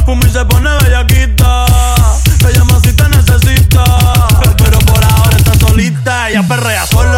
Fumi 0.05 0.29
se 0.29 0.43
pone 0.45 0.69
bellaquita. 0.83 1.65
Ella 2.47 2.63
más 2.65 2.81
si 2.83 2.93
te 2.93 3.07
necesita. 3.09 3.83
Pero 4.57 4.79
por 4.79 5.03
ahora 5.03 5.37
está 5.37 5.53
solita. 5.59 6.29
Ella 6.29 6.43
perrea 6.47 6.85
sola. 6.85 7.08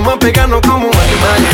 Vamos 0.00 0.14
a 0.14 0.18
pegarnos 0.18 0.62
como 0.62 0.86
animales. 0.86 1.50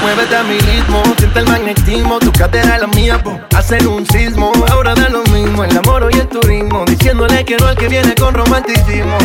Muévete 0.00 0.36
a 0.36 0.44
mi 0.44 0.56
ritmo, 0.56 1.02
siente 1.18 1.40
el 1.40 1.46
magnetismo. 1.48 2.20
Tu 2.20 2.30
cadera 2.30 2.78
la 2.78 2.86
mía, 2.86 3.20
po. 3.20 3.40
hacen 3.56 3.88
un 3.88 4.06
sismo. 4.06 4.52
Ahora 4.70 4.94
da 4.94 5.08
lo 5.08 5.24
mismo, 5.24 5.64
el 5.64 5.76
amor 5.76 6.08
y 6.12 6.20
el 6.20 6.28
turismo. 6.28 6.84
Diciéndole 6.84 7.44
que 7.44 7.56
no 7.56 7.66
al 7.66 7.76
que 7.76 7.88
viene 7.88 8.14
con 8.14 8.34
romanticismo. 8.34 9.18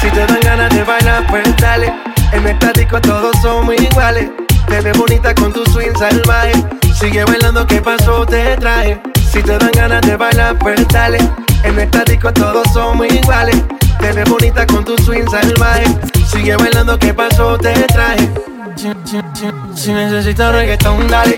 Si 0.00 0.08
te 0.08 0.24
dan 0.24 0.38
ganas 0.40 0.70
de 0.72 0.84
bailar, 0.84 1.26
pues 1.26 1.42
dale. 1.56 1.92
En 2.30 2.46
estático 2.46 3.00
todos 3.00 3.34
somos 3.42 3.74
iguales. 3.74 4.30
Te 4.68 4.80
ves 4.80 4.96
bonita 4.96 5.34
con 5.34 5.52
tu 5.52 5.64
swing 5.72 5.96
salvaje. 5.98 6.52
Sigue 6.94 7.24
bailando, 7.24 7.66
¿qué 7.66 7.82
pasó? 7.82 8.24
Te 8.24 8.56
traje. 8.56 9.02
Si 9.32 9.42
te 9.42 9.58
dan 9.58 9.72
ganas 9.72 10.02
de 10.02 10.16
bailar, 10.16 10.56
pues 10.60 10.86
dale. 10.88 11.18
En 11.64 11.76
estático 11.76 12.32
todos 12.32 12.68
somos 12.72 13.12
iguales. 13.12 13.56
Te 14.00 14.12
ves 14.12 14.28
bonita 14.28 14.66
con 14.66 14.84
tu 14.84 14.96
swing 14.98 15.28
salvaje. 15.30 15.84
Sigue 16.30 16.56
bailando, 16.56 16.98
¿qué 16.98 17.12
pasó? 17.14 17.56
Te 17.58 17.72
traje. 17.84 18.28
Si, 18.76 18.88
si- 19.04 19.20
si- 19.34 19.82
si 19.82 19.92
necesitas 19.92 20.52
reggaetón, 20.52 21.06
dale. 21.08 21.36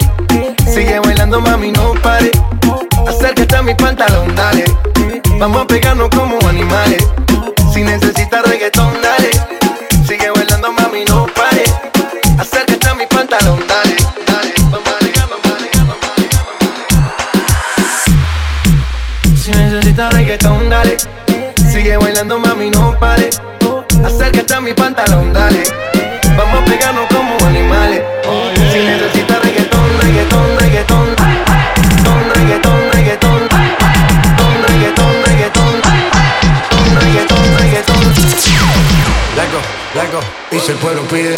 Sigue 0.73 0.99
bailando, 1.01 1.41
mami, 1.41 1.73
no 1.73 1.95
pare. 2.03 2.31
Acércate 3.09 3.57
a 3.57 3.63
mi 3.63 3.75
pantalón, 3.75 4.35
dale. 4.35 4.65
Vamos 5.39 5.63
a 5.63 5.67
pegarnos 5.67 6.09
como 6.11 6.39
animales. 6.49 7.07
Si 7.73 7.83
necesitas 7.83 8.43
reggaetón, 8.45 8.93
dale. 9.03 9.31
Sigue 10.07 10.31
bailando, 10.31 10.73
mami, 10.73 11.05
no 11.07 11.27
pare. 11.27 11.65
Acércate 12.39 12.89
a 12.89 12.95
mi 12.95 13.07
pantalón, 13.07 13.61
dale. 13.69 13.97
dale. 14.27 14.53
Vamos 14.71 14.89
a 14.89 14.99
pegar, 14.99 15.29
vamos 15.29 15.47
a 15.47 15.57
pegar, 15.59 15.87
vamos 15.87 16.05
a 16.05 16.15
pegar. 16.17 16.45
Si 19.37 19.51
necesitas 19.53 20.13
reggaetón, 20.13 20.69
dale. 20.71 20.97
Sigue 21.79 21.97
bailando, 21.97 22.41
mami, 22.41 22.71
no 22.71 22.99
pare. 22.99 23.31
Acércate 24.05 24.53
a 24.53 24.61
mi 24.61 24.75
pantalón, 24.75 25.33
dale. 25.33 25.63
Vamos 26.37 26.63
a 26.63 26.65
pegarnos 26.65 27.07
como 27.07 27.37
animales. 27.47 28.03
Si 28.73 28.81
necesitas 28.81 29.41
reggaetón, 29.45 29.89
reggaetón, 30.03 30.59
reggaetón. 30.59 31.07
Reggaetón, 32.35 32.81
reggaetón. 32.91 33.49
Ton, 33.49 34.55
reggaetón, 34.67 35.23
reggaetón. 35.25 35.81
Ton, 36.69 36.97
reggaetón, 37.01 37.45
reggaetón. 37.59 38.03
Largo, 39.37 39.61
largo, 39.95 40.21
y 40.51 40.59
si 40.59 40.73
el 40.73 40.79
pueblo 40.79 41.03
pide, 41.03 41.37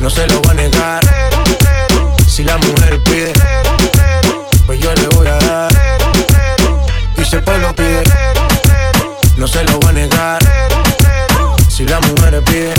no 0.00 0.08
se 0.08 0.24
lo 0.28 0.40
va 0.42 0.52
a 0.52 0.54
negar. 0.54 1.00
Si 2.28 2.44
la 2.44 2.56
mujer 2.58 3.02
pide, 3.02 3.32
pues 4.66 4.78
yo 4.78 4.94
le 4.94 5.08
voy 5.16 5.26
a 5.26 5.34
dar. 5.34 5.72
Y 7.16 7.24
si 7.24 7.36
el 7.36 7.42
pueblo 7.42 7.69
no 9.40 9.48
se 9.48 9.64
lo 9.64 9.80
va 9.80 9.88
a 9.88 9.92
negar. 9.92 10.38
Si 11.66 11.86
la 11.86 11.98
mujer 12.00 12.42
pide, 12.44 12.74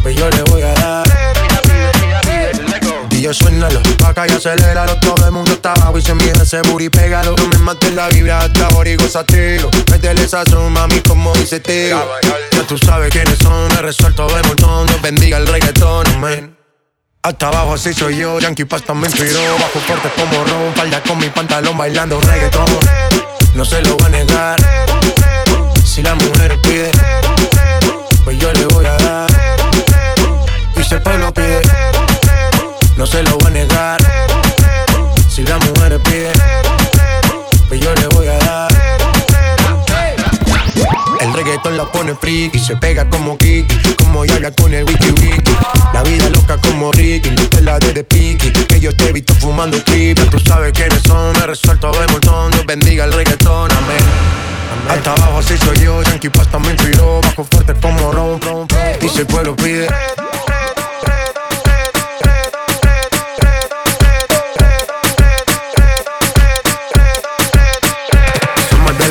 pues 0.00 0.14
yo 0.14 0.30
le 0.30 0.42
voy 0.44 0.62
a 0.62 0.72
dar. 0.74 1.04
Y 3.10 3.20
yo 3.20 3.34
suénalo, 3.34 3.80
paca 3.98 4.26
y 4.28 4.30
aceléralo 4.30 4.98
Todo 4.98 5.26
el 5.26 5.32
mundo 5.32 5.52
está 5.52 5.72
abajo 5.72 5.98
y 5.98 6.02
se 6.02 6.14
mira 6.14 6.42
ese 6.42 6.60
booty 6.62 6.88
pégalo 6.88 7.36
No 7.36 7.46
me 7.46 7.58
mates 7.58 7.94
la 7.94 8.08
vibra 8.08 8.40
hasta 8.40 8.66
ahora 8.66 8.90
y 8.90 8.96
gozatelo 8.96 9.70
Métele 9.90 10.26
sazón, 10.26 10.72
mami, 10.72 11.00
como 11.00 11.32
dice 11.34 11.60
Teo 11.60 12.04
Ya 12.50 12.66
tú 12.66 12.76
sabes 12.76 13.12
quiénes 13.12 13.38
son, 13.38 13.68
me 13.68 13.82
resuelto 13.82 14.26
de 14.26 14.42
montón. 14.42 14.86
Dios 14.88 15.00
bendiga 15.00 15.38
el 15.38 15.46
reggaetón, 15.46 16.04
Hasta 17.22 17.48
abajo 17.48 17.74
así 17.74 17.94
soy 17.94 18.16
yo, 18.16 18.40
Yankee 18.40 18.64
Pasta 18.64 18.94
me 18.94 19.06
inspiró 19.06 19.40
Bajo 19.60 19.78
fuerte 19.78 20.10
como 20.16 20.44
Ron, 20.44 20.74
falda 20.74 21.00
con 21.02 21.18
mi 21.18 21.28
pantalón 21.28 21.78
bailando 21.78 22.20
reggaetón. 22.20 22.66
No 23.54 23.64
se 23.64 23.80
lo 23.82 23.96
voy 23.96 24.06
a 24.06 24.08
negar 24.08 24.84
Si 25.94 26.02
la 26.02 26.16
mujer 26.16 26.60
pide 26.60 26.90
Pues 28.24 28.36
yo 28.40 28.52
le 28.52 28.66
voy 28.74 28.84
a 28.84 28.96
dar 28.96 29.30
Y 30.76 30.82
si 30.82 30.92
el 30.92 31.00
pueblo 31.00 31.32
pide 31.32 31.62
No 32.96 33.06
se 33.06 33.22
lo 33.22 33.38
voy 33.38 33.46
a 33.46 33.50
negar 33.50 34.00
Si 35.30 35.44
la 35.44 35.56
mujer 35.58 36.00
pide 36.02 36.32
Pues 37.68 37.80
yo 37.80 37.94
le 37.94 38.08
voy 38.08 38.26
a 38.26 38.38
dar 38.38 38.74
el 41.20 41.32
reggaetón 41.32 41.78
la 41.78 41.90
pone 41.90 42.14
friki, 42.14 42.58
se 42.58 42.76
pega 42.76 43.08
como 43.08 43.38
Kiki, 43.38 43.94
como 43.94 44.26
Yaya 44.26 44.50
con 44.50 44.74
el 44.74 44.84
wiki 44.84 45.08
wiki. 45.08 45.56
La 45.94 46.02
vida 46.02 46.28
loca 46.28 46.58
como 46.58 46.92
Ricky, 46.92 47.30
no 47.30 47.60
la 47.62 47.78
de 47.78 47.94
de 47.94 48.04
Piki, 48.04 48.52
que 48.52 48.78
yo 48.78 48.94
te 48.94 49.08
he 49.08 49.12
visto 49.12 49.34
fumando 49.36 49.82
triple. 49.82 50.26
Tú 50.26 50.38
sabes 50.38 50.72
quiénes 50.74 51.00
son, 51.06 51.32
me 51.32 51.46
resuelto 51.46 51.90
de 51.92 52.06
montón, 52.08 52.50
Dios 52.50 52.66
bendiga 52.66 53.06
el 53.06 53.12
reggaetón, 53.14 53.72
amén. 53.72 54.43
Hasta 54.88 55.12
abajo 55.12 55.38
así 55.38 55.56
soy 55.58 55.78
yo, 55.78 56.02
Yankee 56.02 56.30
Pasta 56.30 56.58
me 56.58 56.70
inspiró, 56.70 57.20
bajo 57.22 57.44
fuerte 57.44 57.74
como 57.80 58.12
Ron, 58.12 58.40
ron, 58.40 58.66
y 59.00 59.08
si 59.08 59.20
el 59.20 59.26
pueblo 59.26 59.56
pide. 59.56 59.88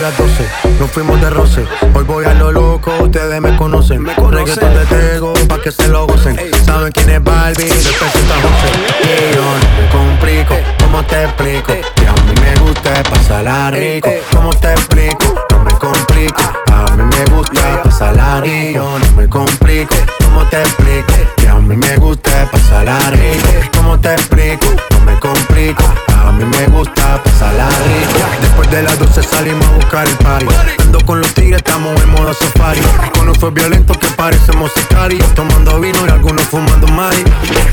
las 0.04 0.18
12, 0.18 0.46
nos 0.82 0.92
fuimos 0.92 1.22
de 1.22 1.30
roce. 1.30 1.66
Hoy 1.94 2.04
voy 2.04 2.26
a 2.26 2.34
lo 2.34 2.52
loco, 2.52 2.92
ustedes 3.04 3.40
me 3.40 3.56
conocen. 3.56 4.04
Me 4.04 4.14
Reggaeton 4.14 4.74
de 4.74 4.86
Tego, 4.86 5.34
pa' 5.48 5.62
que 5.62 5.72
se 5.72 5.88
lo 5.88 6.06
gocen. 6.08 6.38
Saben 6.66 6.92
quién 6.92 7.10
es 7.10 7.24
Barbie, 7.24 7.64
después 7.64 8.14
está 8.14 8.36
José. 8.36 8.70
Y 9.02 9.36
yo 9.36 9.42
no 9.42 9.82
me 9.82 9.90
complico, 9.92 10.56
¿cómo 10.80 11.06
te 11.06 11.24
explico? 11.24 11.74
Que 11.96 12.08
a 12.08 12.14
mí 12.26 12.34
me 12.42 12.54
gusta 12.60 13.02
pasarla 13.04 13.72
rico. 13.72 14.10
¿Cómo 14.34 14.54
te 14.56 14.72
explico? 14.74 15.53
Me 15.64 15.74
complico. 15.80 16.42
A 16.72 16.96
mí 16.96 17.04
me 17.04 17.36
gusta 17.36 17.82
pasarla 17.84 18.42
rico. 18.42 19.00
No 19.00 19.16
me 19.16 19.30
complico, 19.30 19.96
¿cómo 20.24 20.46
te 20.50 20.62
explico? 20.62 21.14
Que 21.38 21.48
a 21.48 21.56
mí 21.56 21.76
me 21.76 21.96
gusta 21.98 22.50
pasarla 22.52 23.00
rico. 23.12 23.70
¿Cómo 23.78 24.00
te 24.00 24.14
explico? 24.14 24.68
No 24.92 25.00
me 25.06 25.20
complico. 25.20 26.03
A 26.24 26.32
mí 26.32 26.46
me 26.46 26.66
gusta 26.68 27.22
pasarla 27.24 27.68
rico. 27.70 28.20
Después 28.42 28.72
de 28.72 28.84
las 28.84 28.98
12 28.98 29.24
salimos 29.24 29.66
a 29.68 29.72
buscar 29.72 30.08
el 30.08 30.18
party. 30.18 30.46
Ando 30.80 31.00
con 31.06 31.20
los 31.20 31.34
tigres, 31.34 31.58
estamos 31.58 32.02
en 32.02 32.10
modo 32.12 32.34
safari. 32.34 32.82
Uno 33.22 33.34
fue 33.36 33.52
violento 33.52 33.94
que 33.94 34.08
parecemos 34.08 34.72
sicarios. 34.74 35.26
Tomando 35.36 35.80
vino 35.80 36.00
y 36.08 36.10
algunos 36.10 36.44
fumando 36.44 36.88
mari. 36.88 37.24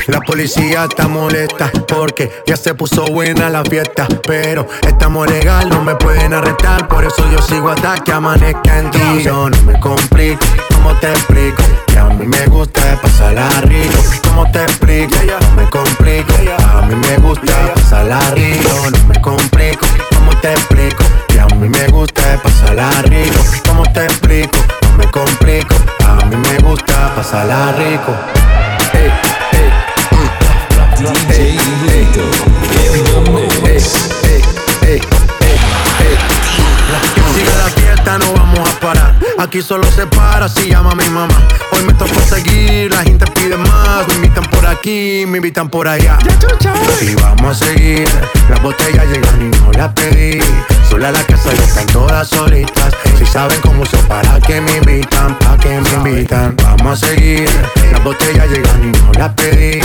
La 0.09 0.21
policía 0.21 0.85
está 0.85 1.07
molesta 1.07 1.71
porque 1.87 2.31
ya 2.47 2.57
se 2.57 2.75
puso 2.75 3.05
buena 3.07 3.49
la 3.49 3.63
fiesta. 3.65 4.07
Pero 4.27 4.67
estamos 4.87 5.29
legal, 5.31 5.69
no 5.69 5.83
me 5.83 5.95
pueden 5.95 6.35
arrestar. 6.35 6.89
Por 6.89 7.05
eso 7.05 7.25
yo 7.31 7.41
sigo 7.43 7.71
hasta 7.71 7.99
que 7.99 8.13
amanezca 8.13 8.79
en 8.79 8.91
ti. 8.91 9.23
Yo 9.23 9.49
no 9.49 9.63
me 9.63 9.79
complico, 9.79 10.45
¿cómo 10.75 10.95
te 10.97 11.11
explico? 11.11 11.63
Que 11.87 11.99
a 11.99 12.05
mí 12.07 12.27
me 12.27 12.47
gusta 12.47 12.99
pasarla 13.01 13.49
rico. 13.63 13.99
¿Cómo 14.25 14.51
te 14.51 14.63
explico? 14.63 15.15
No 15.41 15.63
me 15.63 15.71
complico. 15.71 16.33
A 16.75 16.83
mí 16.83 16.95
me 16.95 17.17
gusta 17.19 17.75
pasarla 17.75 18.19
rico. 18.33 18.40
No 18.41 18.91
me 19.07 19.21
complico, 19.21 19.87
¿cómo 20.15 20.35
te 20.41 20.53
explico? 20.53 21.05
Que 21.29 21.41
a 21.41 21.47
mí 21.47 21.69
me 21.69 21.87
gusta 21.89 22.41
pasarla 22.43 22.91
rico. 23.03 23.39
¿Cómo 23.69 23.83
te 23.93 24.05
explico? 24.07 24.57
No 24.83 24.97
me 24.97 25.11
complico. 25.11 25.75
A 26.07 26.25
mí 26.25 26.37
me 26.37 26.57
gusta 26.67 27.13
pasarla 27.15 27.73
rico. 27.73 28.15
Ey, 28.95 29.13
ey, 29.53 29.71
mm. 30.17 30.31
Ey, 31.33 31.37
ey, 31.39 31.59
ey, 31.89 32.09
ey, 33.67 34.41
ey, 34.83 34.91
ey. 34.91 35.01
Que 37.15 37.23
siga 37.35 37.55
la 37.59 37.71
fiesta, 37.71 38.19
no 38.19 38.33
vamos 38.33 38.59
a 38.59 38.63
parar. 38.63 38.70
Aquí 39.41 39.63
solo 39.63 39.91
se 39.91 40.07
para 40.07 40.51
si 40.51 40.69
llama 40.69 40.95
mi 40.95 41.09
mamá. 41.09 41.35
Hoy 41.73 41.83
me 41.87 41.95
tocó 41.95 42.21
seguir, 42.21 42.91
la 42.91 43.03
gente 43.03 43.25
pide 43.33 43.57
más. 43.57 44.07
Me 44.09 44.17
invitan 44.17 44.45
por 44.45 44.67
aquí, 44.67 45.25
me 45.27 45.39
invitan 45.39 45.71
por 45.71 45.89
allá. 45.89 46.19
Y 47.01 47.15
vamos 47.15 47.63
a 47.63 47.65
seguir. 47.65 48.07
Las 48.51 48.63
botellas 48.63 49.07
llegan 49.07 49.41
y 49.41 49.57
no 49.57 49.73
las 49.73 49.95
pedí. 49.95 50.41
Sola 50.91 51.13
la 51.13 51.25
casa 51.25 51.55
ya 51.55 51.63
están 51.63 51.87
todas 51.87 52.29
solitas. 52.29 52.93
Si 53.17 53.25
saben 53.25 53.61
cómo 53.61 53.87
se 53.87 53.97
para 54.09 54.41
que 54.41 54.61
me 54.61 54.77
invitan, 54.77 55.39
pa' 55.39 55.57
que 55.57 55.81
me 55.81 55.91
invitan. 55.91 56.57
Vamos 56.57 57.03
a 57.03 57.07
seguir. 57.07 57.49
Las 57.93 58.03
botellas 58.03 58.49
llegan 58.49 58.83
y 58.85 58.99
no 58.99 59.13
las 59.13 59.33
pedí. 59.35 59.81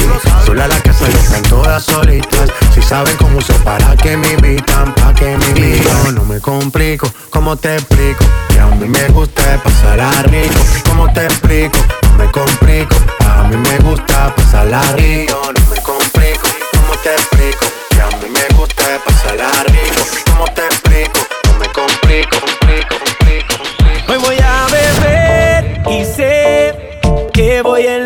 Sola 0.45 0.68
la 0.68 0.80
casa 0.82 1.08
ya 1.08 1.20
están 1.20 1.43
todas 1.43 1.84
solitas. 1.84 2.49
Si 2.74 2.82
saben 2.82 3.16
cómo 3.18 3.39
se 3.39 3.53
para 3.60 3.95
que 3.95 4.18
me 4.18 4.34
invitan, 4.34 4.93
pa' 4.95 5.14
que 5.14 5.38
me 5.38 5.45
invitan. 5.49 6.16
No 6.16 6.26
me 6.26 6.41
complico, 6.41 7.08
¿cómo 7.30 7.56
te 7.56 7.76
explico? 7.76 8.26
Que 8.49 8.60
a 8.60 8.66
mí 8.66 8.88
me 8.88 9.08
gusta 9.10 9.62
pasarla 9.64 10.12
rico. 10.24 10.60
¿Cómo 10.89 11.14
te 11.14 11.26
explico? 11.26 11.78
No 12.01 12.14
me 12.18 12.32
complico. 12.32 12.95
A 13.20 13.43
mí 13.43 13.56
me 13.58 13.78
gusta 13.80 14.36
pasarla 14.36 14.82
rico. 14.93 15.39
No 15.53 15.70
me 15.70 15.82
complico, 15.82 16.47
¿cómo 16.72 16.99
te 17.03 17.12
explico? 17.12 17.66
Que 17.91 18.01
a 18.01 18.08
mí 18.18 18.30
me 18.30 18.56
gusta 18.58 18.99
pasarla 19.06 19.51
rico. 19.68 20.01
¿Cómo 20.26 20.45
te? 20.45 20.85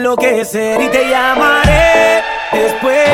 Enloquecer 0.10 0.82
y 0.82 0.88
te 0.88 1.08
llamaré 1.08 2.24
después 2.52 3.08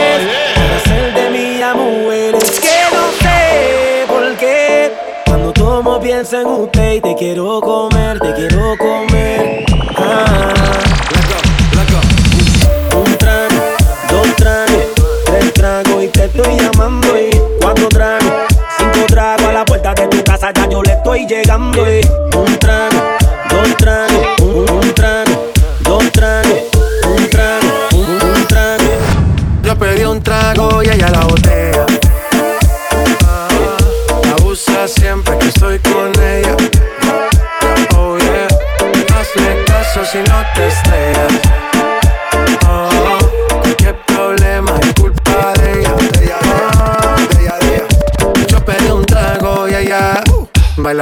para 0.55 0.77
hacer 0.77 1.13
de 1.13 1.29
mi 1.29 1.61
mujer. 1.75 2.35
Es 2.35 2.59
que 2.61 2.95
no 2.95 3.11
sé 3.19 4.05
por 4.07 4.37
qué 4.37 4.93
cuando 5.25 5.51
tomo 5.51 5.99
pienso 5.99 6.39
en 6.39 6.47
usted 6.47 6.93
y 6.93 7.01
te 7.01 7.15
quiero 7.15 7.59
comer, 7.59 8.17
te 8.19 8.33
quiero 8.33 8.77
comer. 8.77 9.65
Ah. 9.97 10.53
Un 12.95 13.17
trago, 13.17 13.55
dos 14.09 14.35
tragos, 14.37 14.85
tres 15.25 15.53
tragos 15.53 16.03
y 16.03 16.07
te 16.07 16.25
estoy 16.25 16.57
llamando 16.57 17.19
y 17.19 17.29
cuatro 17.59 17.89
tragos, 17.89 18.31
cinco 18.77 19.05
tragos 19.07 19.47
a 19.47 19.51
la 19.51 19.65
puerta 19.65 19.93
de 19.93 20.07
tu 20.07 20.23
casa 20.23 20.53
ya 20.53 20.69
yo 20.69 20.81
le 20.81 20.93
estoy 20.93 21.27
llegando 21.27 21.85
y 21.91 22.01
un 22.37 22.57
trago, 22.59 23.17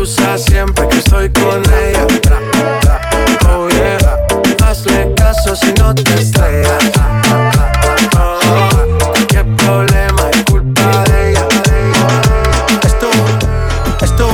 Abusa 0.00 0.38
siempre 0.38 0.88
que 0.88 0.96
estoy 0.96 1.28
con 1.28 1.62
ella. 1.74 2.06
Oh 3.46 3.68
hazle 4.64 5.12
caso 5.14 5.54
si 5.54 5.74
no 5.74 5.94
te 5.94 6.14
estrellas. 6.14 6.90
Oh, 8.18 9.12
qué 9.28 9.44
problema 9.44 10.30
es 10.32 10.44
culpa 10.44 11.04
de 11.04 11.32
ella. 11.32 11.46
Esto, 12.82 13.10
esto, 14.00 14.30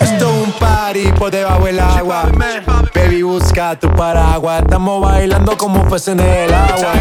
esto 0.00 0.26
es 0.26 0.46
un 0.46 0.52
party 0.58 1.12
por 1.12 1.30
debajo 1.30 1.64
del 1.66 1.78
agua. 1.78 2.24
Baby, 2.92 3.22
busca 3.22 3.78
tu 3.78 3.88
paraguas. 3.88 4.62
Estamos 4.62 5.00
bailando 5.00 5.56
como 5.56 5.84
peces 5.84 6.08
en 6.08 6.18
el 6.18 6.52
agua. 6.52 6.92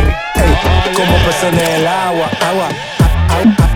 Como 0.96 1.16
peces 1.26 1.52
en 1.52 1.60
el 1.60 1.88
agua. 1.88 2.30
Agua. 2.48 2.68
Baby, 3.28 3.71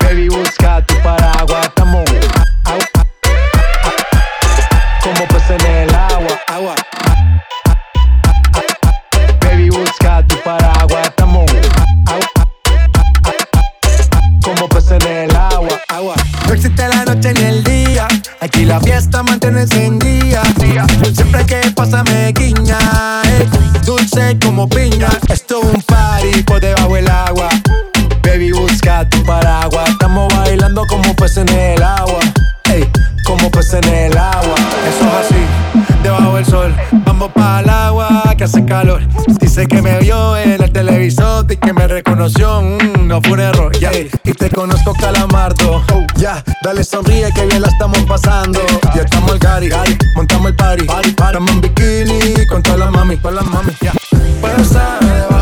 Baby, 0.00 0.28
busca 0.28 0.80
tu 0.86 0.94
paraguatamón. 1.02 2.04
Como 5.02 5.28
pase 5.28 5.54
en 5.56 5.66
el 5.66 5.94
agua, 5.94 6.40
agua. 6.48 6.74
Baby, 9.40 9.70
busca 9.70 10.26
tu 10.26 10.36
paraguatamón. 10.42 11.46
Como 14.42 14.68
pase 14.68 14.96
en 14.96 15.06
el 15.06 15.36
agua, 15.36 15.80
agua. 15.88 16.14
No 16.46 16.54
existe 16.54 16.88
la 16.88 17.04
noche 17.04 17.30
en 17.30 17.36
el 17.38 17.64
día. 17.64 18.06
Aquí 18.40 18.64
la 18.64 18.80
fiesta 18.80 19.22
mantiene 19.22 19.66
sin 19.66 19.98
día. 19.98 20.42
Siempre 21.14 21.44
que 21.46 21.70
pasa 21.72 22.04
me 22.04 22.32
guiña. 22.32 22.78
Eh. 23.24 23.46
Dulce 23.84 24.38
como 24.42 24.68
piña. 24.68 25.08
paraguas. 29.26 29.90
Estamos 29.90 30.32
bailando 30.34 30.86
como 30.86 31.14
peces 31.16 31.38
en 31.38 31.48
el 31.48 31.82
agua. 31.82 32.20
Ey, 32.72 32.88
como 33.24 33.50
peces 33.50 33.74
en 33.86 33.94
el 33.94 34.16
agua. 34.16 34.54
Eso 34.88 35.06
es 35.06 35.26
así, 35.26 36.02
debajo 36.02 36.36
del 36.36 36.46
sol. 36.46 36.74
Vamos 37.04 37.30
para 37.32 37.60
el 37.60 37.70
agua 37.70 38.34
que 38.36 38.44
hace 38.44 38.64
calor. 38.64 39.02
Dice 39.40 39.66
que 39.66 39.82
me 39.82 39.98
vio 39.98 40.36
en 40.36 40.62
el 40.62 40.72
televisor 40.72 41.46
y 41.50 41.56
que 41.56 41.72
me 41.72 41.86
reconoció. 41.86 42.62
Mm, 42.62 43.06
no 43.08 43.20
fue 43.20 43.32
un 43.32 43.40
error, 43.40 43.78
ya. 43.78 43.90
Yeah. 43.90 44.08
Y 44.24 44.32
te 44.32 44.50
conozco, 44.50 44.94
calamardo. 44.94 45.82
Ya, 46.16 46.42
yeah. 46.42 46.44
dale 46.62 46.84
sonríe 46.84 47.30
que 47.34 47.46
bien 47.46 47.62
la 47.62 47.68
estamos 47.68 48.00
pasando. 48.04 48.60
Hey, 48.68 48.78
ya 48.94 49.02
estamos 49.02 49.32
al 49.32 49.38
cari, 49.38 49.68
montamos 50.14 50.48
el 50.48 50.56
party. 50.56 50.84
party, 50.84 51.38
en 51.38 51.60
bikini 51.60 52.46
con 52.46 52.62
todas 52.62 52.78
las 52.78 52.90
mami, 52.90 53.16
con 53.16 53.34
las 53.34 53.46
mami. 53.46 53.72
Yeah. 53.80 55.35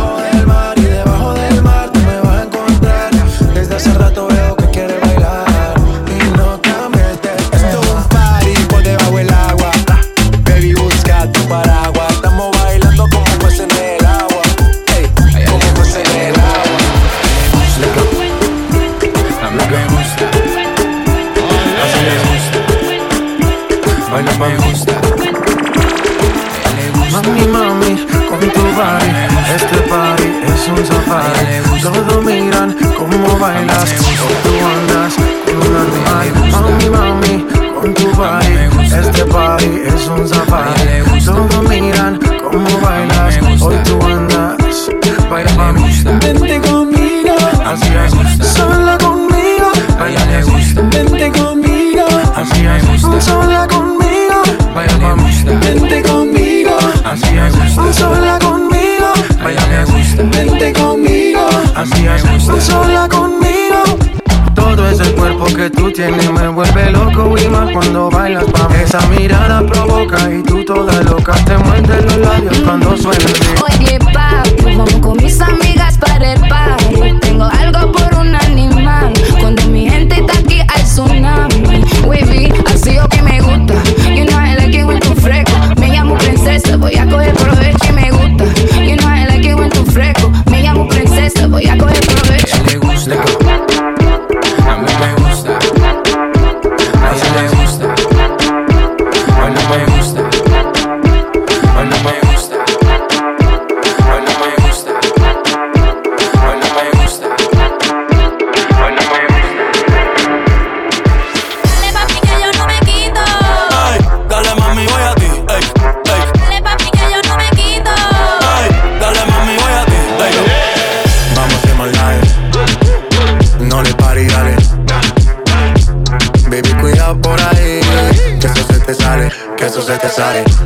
sola 62.65 63.09
conmigo. 63.09 63.83
Todo 64.55 64.89
ese 64.89 65.13
cuerpo 65.15 65.45
que 65.47 65.71
tú 65.71 65.91
tienes 65.93 66.31
me 66.31 66.49
vuelve 66.49 66.91
loco 66.91 67.35
y 67.39 67.49
más 67.49 67.71
cuando 67.73 68.11
bailas 68.11 68.45
pa' 68.45 68.69
Esa 68.83 69.01
mirada 69.09 69.67
provoca 69.67 70.19
y 70.33 70.43
tú 70.43 70.65
toda 70.65 71.03
loca 71.03 71.35
te 71.45 71.57
muerde 71.59 72.03
los 72.03 72.17
labios 72.19 72.59
cuando 72.61 72.97
suena. 72.97 73.25
Oye. 73.63 74.54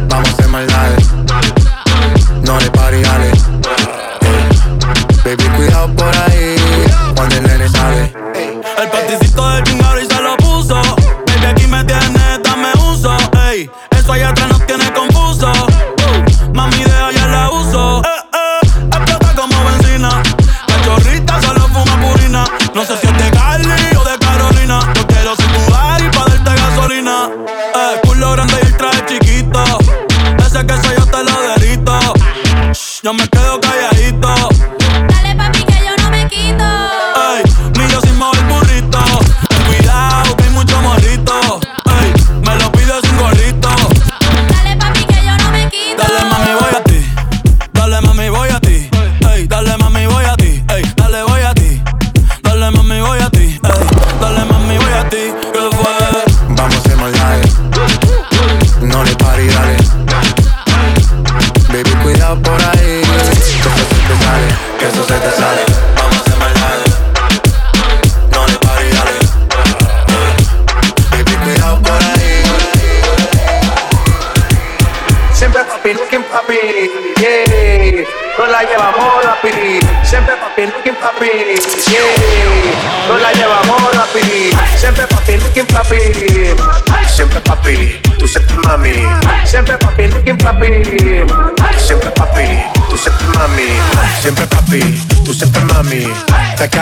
Vamos 0.09 0.29
a 0.29 0.33
hacer 0.33 0.49
maldades. 0.49 1.09
No 2.45 2.59
le 2.59 2.71
pari, 2.71 3.03
dale. 3.03 3.58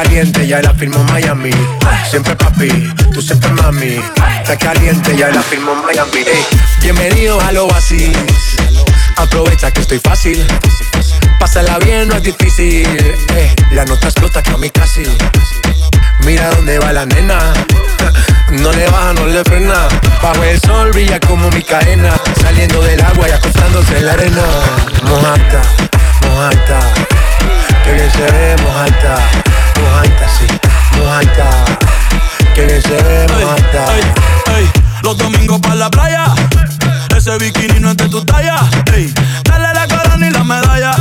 caliente, 0.03 0.47
ya 0.47 0.61
la 0.61 0.74
firmó 0.74 1.03
Miami. 1.05 1.51
Siempre 2.11 2.36
papi, 2.36 2.68
tú 3.14 3.22
siempre 3.22 3.49
mami. 3.53 3.99
Está 4.42 4.55
caliente, 4.59 5.16
ya 5.16 5.30
la 5.30 5.40
firmó 5.40 5.74
Miami. 5.74 6.22
Bienvenidos 6.82 7.42
a 7.42 7.51
lo 7.53 7.72
así. 7.74 8.12
Aprovecha 9.16 9.70
que 9.70 9.80
estoy 9.80 9.99
fácil. 9.99 10.47
Pásala 11.40 11.78
bien, 11.78 12.09
no 12.09 12.16
es 12.16 12.22
difícil. 12.24 12.86
La 13.70 13.86
nota 13.86 14.09
explota 14.09 14.42
que 14.42 14.51
a 14.51 14.59
mí 14.59 14.68
casi. 14.68 15.05
Mira 16.26 16.51
dónde 16.51 16.78
va 16.78 16.92
la 16.92 17.07
nena. 17.07 17.55
No 18.51 18.72
le 18.72 18.86
baja, 18.90 19.14
no 19.14 19.26
le 19.26 19.42
frena. 19.44 19.88
Bajo 20.22 20.44
el 20.44 20.61
sol 20.61 20.90
brilla 20.90 21.18
como 21.20 21.51
mi 21.53 21.62
cadena. 21.62 22.12
Saliendo 22.42 22.82
del 22.82 23.01
agua 23.01 23.30
y 23.30 23.32
acostándose 23.32 23.97
en 23.97 24.07
la 24.07 24.12
arena. 24.12 24.44
Mojata, 25.05 25.62
mojata. 26.28 26.80
Que 27.82 27.92
bien 27.94 28.12
se 28.12 28.30
ve, 28.30 28.57
mojata 28.62 29.55
mojadita, 29.81 30.29
sí, 30.29 30.47
mojadita. 30.99 31.51
Que 32.55 32.66
bien 32.66 32.83
se 32.83 33.03
ve. 33.03 33.27
Ey, 33.27 34.57
ey, 34.57 34.70
los 35.03 35.16
domingos 35.18 35.61
para 35.61 35.74
la 35.74 35.91
playa. 35.91 36.27
Ese 37.16 37.37
bikini 37.39 37.81
no 37.81 37.91
es 37.91 37.97
de 37.97 38.09
tu 38.09 38.24
talla. 38.24 38.61
Ey, 38.95 39.12
dale 39.45 39.74
la 39.74 39.87
corona 39.87 40.27
y 40.27 40.31
la 40.31 40.45
medalla. 40.45 40.93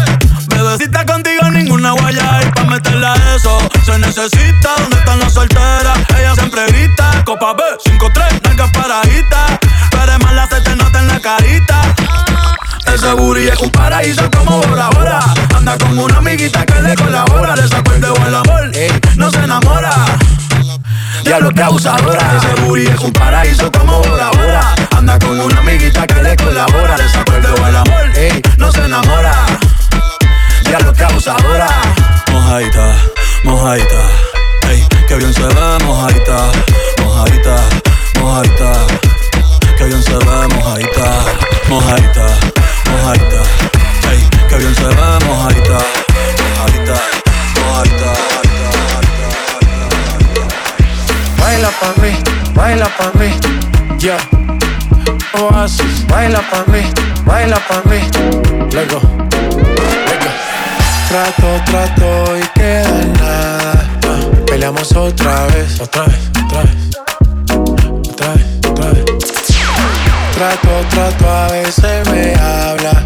Bebecita 0.48 1.06
contigo 1.06 1.50
ninguna 1.52 1.92
guaya. 1.92 2.42
Y 2.46 2.52
pa' 2.52 2.64
meterla 2.66 3.14
a 3.14 3.36
eso 3.36 3.58
se 3.86 3.98
necesita. 4.00 4.76
¿Dónde 4.80 4.98
están 4.98 5.20
las 5.20 5.34
solteras? 5.34 5.98
Ella 6.18 6.36
siempre 6.36 6.66
grita. 6.68 7.24
Copa 7.26 7.54
B, 7.54 7.64
5-3, 7.86 8.42
nalgas 8.44 8.72
paraditas. 8.72 9.60
Pero 9.92 10.12
es 10.12 10.20
mala, 10.20 10.48
se 10.48 10.62
te 10.62 10.76
nota 10.76 11.00
en 11.00 11.08
la 11.08 11.20
carita. 11.20 11.82
Ese 12.94 13.12
booty 13.14 13.48
es 13.48 13.60
un 13.60 13.70
paraíso 13.72 14.30
como 14.32 14.62
Bora 14.62 14.90
Bora 14.92 15.20
Anda 15.54 15.78
con 15.78 15.98
una 15.98 16.18
amiguita 16.18 16.66
que 16.66 16.82
le 16.82 16.96
colabora 16.96 17.56
Le 17.56 17.68
sacó 17.68 17.92
el 17.94 18.00
dedo 18.00 18.16
a 18.22 18.30
la 18.30 18.42
Diablo 21.36 21.52
que 21.54 21.64
abusadora. 21.64 22.38
Ese 22.38 22.62
booty 22.62 22.88
es 22.88 23.00
un 23.02 23.12
paraíso 23.12 23.70
como 23.70 24.02
Bora. 24.02 24.74
Anda 24.96 25.20
con 25.20 25.38
una 25.38 25.60
amiguita 25.60 26.08
que 26.08 26.24
le 26.24 26.34
colabora. 26.38 26.96
Sacó 27.10 27.36
el 27.36 27.76
amor, 27.76 28.10
no 28.58 28.72
se 28.72 28.86
enamora. 28.86 29.46
Diablo 30.64 30.94
que 30.94 31.04
abusadora. 31.04 31.68
Mojadita, 32.32 32.96
mojadita. 33.44 34.02
Ey, 34.70 34.88
que 35.10 35.16
bien 35.18 35.34
se 35.34 35.42
ve, 35.42 35.84
mojadita, 35.84 36.52
mojadita, 37.04 37.58
mojadita. 38.22 38.72
Que 39.78 39.84
bien 39.84 40.04
se 40.04 40.14
ve, 40.14 40.48
mojadita, 40.56 41.26
mojadita, 41.68 42.28
mojadita. 42.92 43.42
Ey, 44.10 44.30
que 44.48 44.56
bien 44.56 44.74
se 44.74 44.86
ve, 44.86 45.26
mojadita, 45.26 45.80
mojadita, 46.56 47.02
mojadita. 47.60 48.25
Baila 51.56 51.72
pa' 51.80 52.02
mí, 52.02 52.12
baila 52.54 52.88
pa' 52.98 53.12
mí, 53.18 53.30
yeah. 54.00 54.20
Oasis, 55.40 56.06
baila 56.10 56.42
pa' 56.52 56.66
mí, 56.68 56.82
baila 57.26 57.58
pa' 57.70 57.82
mí. 57.90 58.00
Lego, 58.76 59.00
lego. 60.10 60.32
Trato, 61.08 61.48
trato 61.64 62.38
y 62.38 62.44
queda 62.60 62.92
nada. 63.22 63.86
Ah, 64.04 64.20
peleamos 64.46 64.92
otra 64.98 65.48
vez, 65.48 65.80
otra 65.80 66.04
vez, 66.04 66.30
otra 66.44 66.62
vez. 66.64 66.76
Otra 68.10 68.34
vez, 68.34 68.46
otra 68.70 68.88
vez. 68.92 69.06
Trato, 70.36 70.70
trato, 70.90 71.30
a 71.30 71.48
veces 71.54 72.10
me 72.12 72.36
habla 72.36 73.02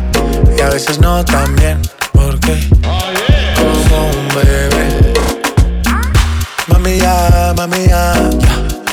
y 0.58 0.60
a 0.60 0.70
veces 0.70 1.00
no 1.00 1.24
también. 1.24 1.80
¿Por 2.14 2.40
qué? 2.40 2.68
Como 3.56 4.08
un 4.08 4.28
bebé. 4.30 5.14
Mami 6.68 6.98
ya, 6.98 7.39
ya, 7.56 7.66
ya. 7.88 8.30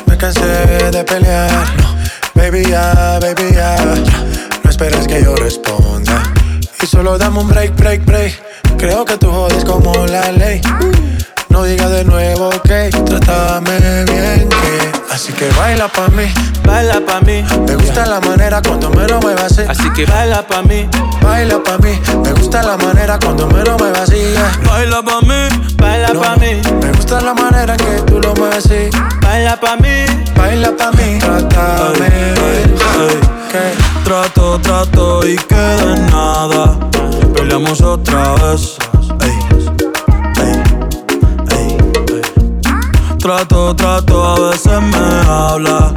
Me 0.07 0.17
cansé 0.17 0.91
de 0.91 1.05
pelear. 1.05 1.51
No, 1.77 1.97
baby 2.35 2.65
ya, 2.65 3.19
baby 3.21 3.55
ya. 3.55 3.77
No 4.65 4.71
esperes 4.71 5.07
que 5.07 5.23
yo 5.23 5.35
responda. 5.37 6.23
Y 6.83 6.87
solo 6.87 7.19
dame 7.19 7.41
un 7.41 7.49
break, 7.49 7.77
break, 7.77 8.05
break. 8.05 8.43
Creo 8.79 9.05
que 9.05 9.19
tú 9.19 9.31
jodes 9.31 9.65
como 9.65 9.93
la 10.07 10.33
ley. 10.33 10.61
No 11.57 11.65
digas 11.65 11.91
de 11.91 12.05
nuevo 12.05 12.51
que 12.65 12.91
trátame 12.91 14.05
bien 14.05 14.47
que 14.47 14.93
Así 15.11 15.33
que 15.33 15.49
baila 15.53 15.89
pa' 15.89 16.09
mí, 16.09 16.25
baila 16.67 17.01
pa' 17.01 17.23
mí. 17.23 17.43
Me 17.67 17.77
gusta 17.77 18.05
la 18.05 18.21
manera 18.21 18.61
cuando 18.61 18.91
me 18.91 19.09
lo 19.09 19.21
muevas 19.23 19.53
así. 19.53 19.63
Así 19.67 19.89
que 19.95 20.05
baila 20.05 20.47
pa' 20.47 20.61
mí, 20.61 20.87
baila 21.23 21.63
pa' 21.63 21.79
mí. 21.79 21.99
Me 22.23 22.33
gusta 22.35 22.63
la 22.63 22.77
manera 22.77 23.19
cuando 23.19 23.47
me 23.47 23.65
lo 23.65 23.79
muevas 23.79 24.03
así. 24.03 24.35
Baila 24.67 25.03
pa' 25.03 25.23
mí, 25.23 25.75
baila 25.79 26.09
No, 26.13 26.21
pa' 26.21 26.37
mí. 26.37 26.61
Me 26.83 26.93
gusta 26.93 27.23
la 27.23 27.33
manera 27.33 27.73
en 27.73 27.79
que 27.79 28.03
tú 28.03 28.21
lo 28.21 28.35
mueves 28.35 28.67
así. 28.67 28.91
Baila 29.23 29.59
pa' 29.59 29.77
mí, 29.77 30.05
Baila 30.37 30.77
pa' 30.77 30.93
mí, 30.93 31.19
trátame 31.19 32.35
bien 32.35 32.75
que 33.51 34.05
Trato, 34.05 34.61
trato 34.61 35.27
y 35.27 35.37
queda 35.37 35.95
en 35.95 36.07
nada. 36.11 36.79
Peleamos 37.35 37.81
otra 37.81 38.35
vez. 38.35 38.77
Ey, 39.23 39.39
Trato, 43.27 43.75
trato, 43.75 44.25
a 44.25 44.51
veces 44.51 44.81
me 44.81 45.29
habla 45.29 45.93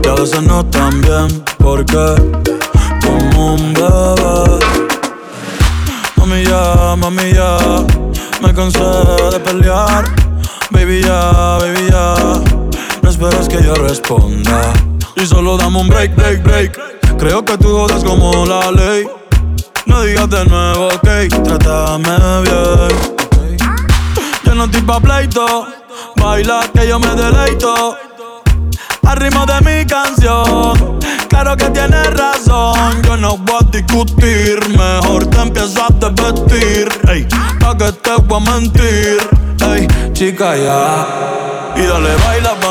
y 0.00 0.06
a 0.06 0.14
veces 0.14 0.40
no 0.44 0.64
tan 0.66 1.00
bien. 1.00 1.42
Porque 1.58 2.14
como 3.02 3.54
un 3.54 3.74
bebé. 3.74 4.60
Mami 6.18 6.44
ya, 6.44 6.94
mami 6.96 7.34
ya, 7.34 7.58
me 8.40 8.54
cansé 8.54 8.78
de 8.78 9.40
pelear. 9.40 10.04
Baby 10.70 11.02
ya, 11.02 11.58
baby 11.58 11.90
ya, 11.90 12.14
no 13.02 13.10
esperes 13.10 13.48
que 13.48 13.60
yo 13.60 13.74
responda. 13.74 14.72
Y 15.16 15.26
solo 15.26 15.56
dame 15.56 15.80
un 15.80 15.88
break, 15.88 16.14
break, 16.14 16.44
break. 16.44 17.18
Creo 17.18 17.44
que 17.44 17.58
tú 17.58 17.76
jodas 17.76 18.04
como 18.04 18.46
la 18.46 18.70
ley. 18.70 19.04
No 19.86 20.02
digas 20.02 20.30
de 20.30 20.44
nuevo, 20.44 20.90
ok, 20.94 21.42
trátame 21.42 22.42
bien. 22.42 23.18
Yo 24.44 24.54
no 24.54 24.66
estoy 24.66 24.82
pa' 24.82 25.00
pleito, 25.00 25.66
baila 26.20 26.60
que 26.74 26.88
yo 26.88 26.98
me 26.98 27.14
deleito. 27.14 27.96
Al 29.06 29.16
ritmo 29.16 29.46
de 29.46 29.60
mi 29.62 29.86
canción, 29.86 30.98
claro 31.28 31.56
que 31.56 31.70
tienes 31.70 32.06
razón. 32.14 33.02
Yo 33.04 33.16
no 33.16 33.38
voy 33.38 33.56
a 33.60 33.70
discutir, 33.70 34.60
mejor 34.76 35.26
te 35.26 35.40
empiezo 35.40 35.82
a 35.84 35.88
desvestir. 35.88 36.88
Ey, 37.08 37.26
pa' 37.58 37.76
que 37.76 37.92
te 37.92 38.14
voy 38.26 38.36
a 38.36 38.50
mentir. 38.50 39.18
Chica, 40.12 40.56
ya. 40.56 41.06
Y 41.76 41.82
dale, 41.86 42.16
baila 42.24 42.54
mí, 42.54 42.67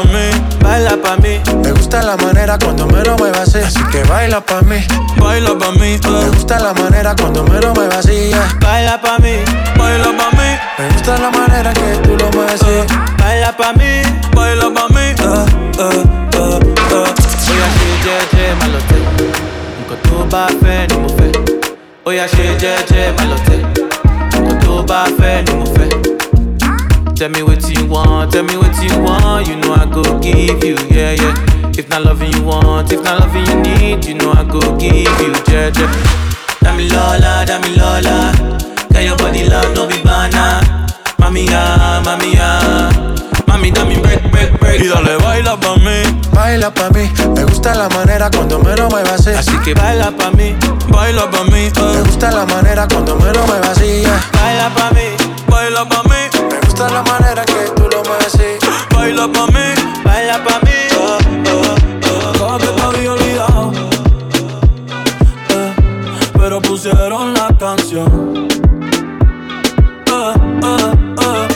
baila 0.77 0.97
pa' 1.01 1.17
mí. 1.17 1.41
Me 1.63 1.71
gusta 1.71 2.03
la 2.03 2.15
manera 2.17 2.57
cuando 2.59 2.85
me 2.87 3.03
lo 3.03 3.17
muevas 3.17 3.41
así 3.49 3.59
Así 3.59 3.79
que 3.91 4.03
baila 4.03 4.41
pa' 4.41 4.61
mí. 4.61 4.77
Baila 5.17 5.57
pa' 5.57 5.71
mí, 5.71 5.79
Me 5.79 5.95
eh. 5.95 6.29
gusta 6.33 6.59
la 6.59 6.73
manera 6.73 7.15
cuando 7.15 7.43
me 7.45 7.59
lo 7.59 7.73
muevas 7.73 7.97
así 8.05 8.29
yeah. 8.29 8.47
Baila 8.61 9.01
pa' 9.01 9.17
mí, 9.19 9.33
baila 9.77 10.05
pa' 10.17 10.31
mí, 10.37 10.49
Me 10.77 10.89
gusta 10.93 11.17
la 11.17 11.31
manera 11.31 11.73
que 11.73 11.97
tú 12.03 12.15
lo 12.17 12.29
mueves 12.31 12.61
así 12.61 12.93
baila 13.17 13.51
pa' 13.57 13.73
mí 13.73 14.01
baila 14.35 14.69
pa' 14.73 14.87
mí. 14.89 15.01
eh, 15.01 15.45
eh, 15.79 16.03
eh, 16.33 16.59
eh. 16.91 17.13
Oya 17.49 17.67
ṣe 17.77 17.89
jẹ́jẹ́ 18.05 18.55
má 18.59 18.65
lọ 18.73 18.79
tẹ̀ 18.89 19.01
Nǹkan 19.79 19.97
tó 20.03 20.17
bá 20.31 20.47
fẹ́ 20.61 20.87
ni 20.89 20.97
ṣe 22.27 22.45
jẹ́jẹ́ 22.61 23.13
má 23.17 23.23
lọ 23.31 23.37
tẹ̀ 23.47 23.59
Nǹkan 24.41 24.59
tó 24.63 24.73
bá 24.89 24.99
fẹ́ 25.19 25.43
ni 25.45 25.53
mo 25.59 25.65
fẹ́ 25.75 25.89
Tell 27.17 27.29
me 27.29 27.41
what 27.41 27.67
you 27.69 27.85
want, 27.87 28.31
tell 28.31 28.43
me 28.43 28.55
what 28.57 28.77
you 28.83 28.93
want. 29.01 29.47
You 29.47 29.55
know 29.55 29.73
I 29.73 29.85
go 29.89 30.19
give 30.19 30.63
you, 30.63 30.77
yeah, 30.89 31.13
yeah. 31.13 31.33
If 31.77 31.89
not 31.89 32.03
loving 32.03 32.31
you 32.33 32.43
want, 32.43 32.91
if 32.91 33.03
not 33.03 33.19
loving 33.19 33.45
you 33.45 33.55
need 33.61 34.05
You 34.05 34.13
know 34.15 34.31
I 34.33 34.43
go 34.43 34.59
give 34.77 34.93
you, 34.93 35.33
jẹ́jẹ́ 35.49 35.87
Dami 36.63 36.89
Lola, 36.93 37.43
Dami 37.49 37.75
Lola 37.77 38.33
Got 38.93 39.03
your 39.03 39.17
body 39.17 39.43
love, 39.49 39.73
no 39.75 39.87
be 39.87 39.97
banana. 40.03 40.87
Mami 41.19 41.45
ya, 41.47 42.01
mami 42.05 42.33
ya 42.35 42.49
Mami, 43.47 43.71
dame 43.71 43.99
break, 44.01 44.21
break, 44.31 44.59
break. 44.59 44.81
Y 44.81 44.87
dale, 44.87 45.17
baila 45.17 45.55
pa' 45.59 45.77
mí, 45.77 45.97
Baila 46.33 46.69
pa' 46.71 46.89
mí. 46.89 47.09
Me 47.35 47.43
gusta 47.45 47.73
la 47.73 47.89
manera 47.89 48.29
cuando 48.29 48.59
me 48.59 48.75
lo 48.75 48.89
muevas 48.89 49.25
así. 49.25 49.29
Así 49.31 49.57
que 49.63 49.73
baila 49.73 50.11
pa' 50.11 50.31
mí, 50.31 50.55
baila 50.89 51.29
pa' 51.31 51.43
mí, 51.45 51.51
Me 51.51 51.67
eh. 51.67 52.03
gusta 52.05 52.31
la 52.31 52.45
manera 52.45 52.87
cuando 52.87 53.15
me 53.15 53.31
lo 53.33 53.45
muevas 53.47 53.69
así 53.69 54.01
yeah. 54.01 54.21
baila 54.33 54.69
pa' 54.75 54.91
mí, 54.91 55.07
baila 55.47 55.85
pa' 55.87 56.03
mí, 56.03 56.09
Me 56.09 56.26
gusta 56.77 56.93
la 56.93 57.01
manera 57.01 57.43
que 57.43 57.71
tú 57.75 57.89
lo 57.91 58.03
mueves 58.03 58.27
así 58.27 58.67
baila 58.93 59.27
pa' 59.27 59.47
mí. 59.47 59.67
baila 60.03 60.43
pa' 60.43 60.59
mí 60.59 60.77
Todo 62.37 62.57
que 62.59 62.67
te 62.67 62.81
había 62.81 63.13
olvidado, 63.13 63.71
eh, 65.49 65.73
pero 66.37 66.61
pusieron 66.61 67.33
la 67.33 67.47
canción. 67.57 68.47
Eh, 70.05 70.33
eh, 70.63 71.47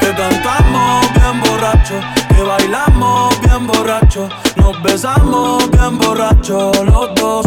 que 0.00 0.10
cantamos 0.14 1.12
bien 1.14 1.40
borracho, 1.44 1.94
que 2.28 2.42
bailamos 2.42 3.40
bien 3.42 3.66
borracho, 3.66 4.28
nos 4.56 4.82
besamos 4.82 5.70
bien 5.70 5.98
borracho 5.98 6.72
los 6.84 7.14
dos. 7.14 7.46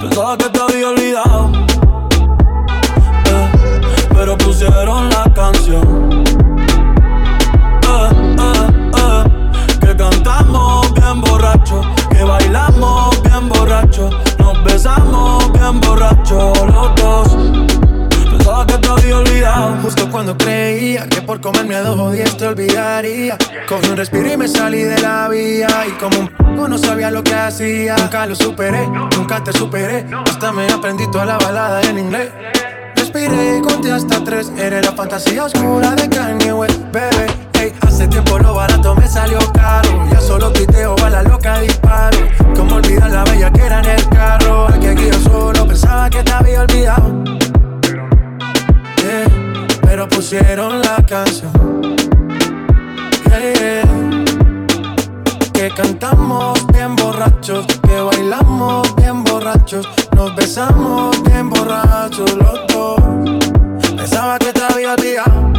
Pensaba 0.00 0.38
que 0.38 0.48
te 0.48 0.60
había 0.60 0.88
olvidado, 0.88 1.52
pero 4.14 4.38
pusieron 4.38 5.10
la 5.10 5.24
canción. 5.34 6.13
Nos 13.98 14.64
besamos 14.64 15.52
bien 15.52 15.80
borracho 15.80 16.52
los 16.66 16.94
dos. 16.96 17.36
Pensaba 18.30 18.66
que 18.66 18.78
te 18.78 18.88
había 18.88 19.18
olvidado. 19.18 19.76
Justo 19.82 20.10
cuando 20.10 20.36
creía 20.36 21.06
que 21.08 21.22
por 21.22 21.40
comerme 21.40 21.76
a 21.76 21.82
dos 21.82 21.98
o 21.98 22.36
te 22.36 22.46
olvidaría. 22.46 23.38
Cogí 23.68 23.88
un 23.88 23.96
respiro 23.96 24.32
y 24.32 24.36
me 24.36 24.48
salí 24.48 24.82
de 24.82 25.00
la 25.00 25.28
vía. 25.28 25.68
Y 25.86 25.92
como 25.92 26.18
un 26.18 26.28
p*** 26.28 26.68
no 26.68 26.76
sabía 26.76 27.10
lo 27.10 27.22
que 27.22 27.34
hacía. 27.34 27.96
Nunca 27.96 28.26
lo 28.26 28.34
superé, 28.34 28.88
nunca 28.88 29.44
te 29.44 29.52
superé. 29.52 30.06
Hasta 30.26 30.50
me 30.50 30.66
aprendí 30.66 31.08
toda 31.10 31.26
la 31.26 31.38
balada 31.38 31.80
en 31.82 31.98
inglés 31.98 32.32
respiré 33.14 33.58
y 33.58 33.60
conté 33.62 33.92
hasta 33.92 34.22
tres. 34.24 34.50
Eres 34.58 34.84
la 34.84 34.92
fantasía 34.92 35.44
oscura 35.44 35.92
de 35.92 36.08
Kanye 36.08 36.52
West, 36.52 36.80
bebé. 36.92 37.26
Hey, 37.54 37.72
hace 37.82 38.08
tiempo 38.08 38.38
lo 38.38 38.54
barato 38.54 38.94
me 38.96 39.06
salió 39.08 39.38
caro. 39.52 40.06
Ya 40.10 40.20
solo 40.20 40.52
titeo 40.52 40.94
a 41.04 41.10
la 41.10 41.22
loca 41.22 41.60
disparo. 41.60 42.18
Como 42.56 42.76
olvidar 42.76 43.10
la 43.10 43.24
bella 43.24 43.50
que 43.52 43.62
era 43.62 43.80
en 43.80 43.86
el 43.86 44.08
carro. 44.08 44.66
Aquí, 44.68 44.86
aquí 44.88 45.06
yo 45.06 45.30
solo 45.30 45.66
pensaba 45.66 46.10
que 46.10 46.22
te 46.22 46.32
había 46.32 46.62
olvidado. 46.62 47.24
Yeah, 49.02 49.66
pero 49.82 50.08
pusieron 50.08 50.80
la 50.80 50.96
canción. 51.06 51.52
Yeah. 53.30 53.84
Que 55.52 55.70
cantamos 55.70 56.66
bien 56.72 56.96
borrachos, 56.96 57.64
que 57.66 58.00
bailamos 58.00 58.94
bien 58.96 59.22
borrachos, 59.22 59.33
nos 60.16 60.34
besamos 60.34 61.22
bien 61.24 61.50
borrachos 61.50 62.32
los 62.32 62.66
dos. 62.68 62.98
Pensaba 63.94 64.38
que 64.38 64.50
te 64.54 64.62
había 64.62 64.94
olvidado, 64.94 65.52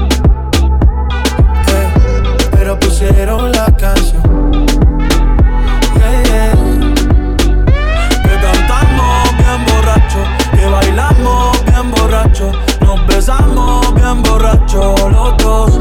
eh, 1.68 2.48
pero 2.50 2.80
pusieron 2.80 3.52
la 3.52 3.66
canción. 3.78 4.24
Que 8.24 8.36
cantamos 8.42 9.38
bien 9.38 9.66
borrachos, 9.68 10.28
que 10.52 10.66
bailamos 10.66 11.66
bien 11.66 11.92
borrachos, 11.92 12.58
nos 12.82 13.06
besamos 13.06 13.94
bien 13.94 14.24
borrachos 14.24 15.00
los 15.12 15.38
dos. 15.38 15.80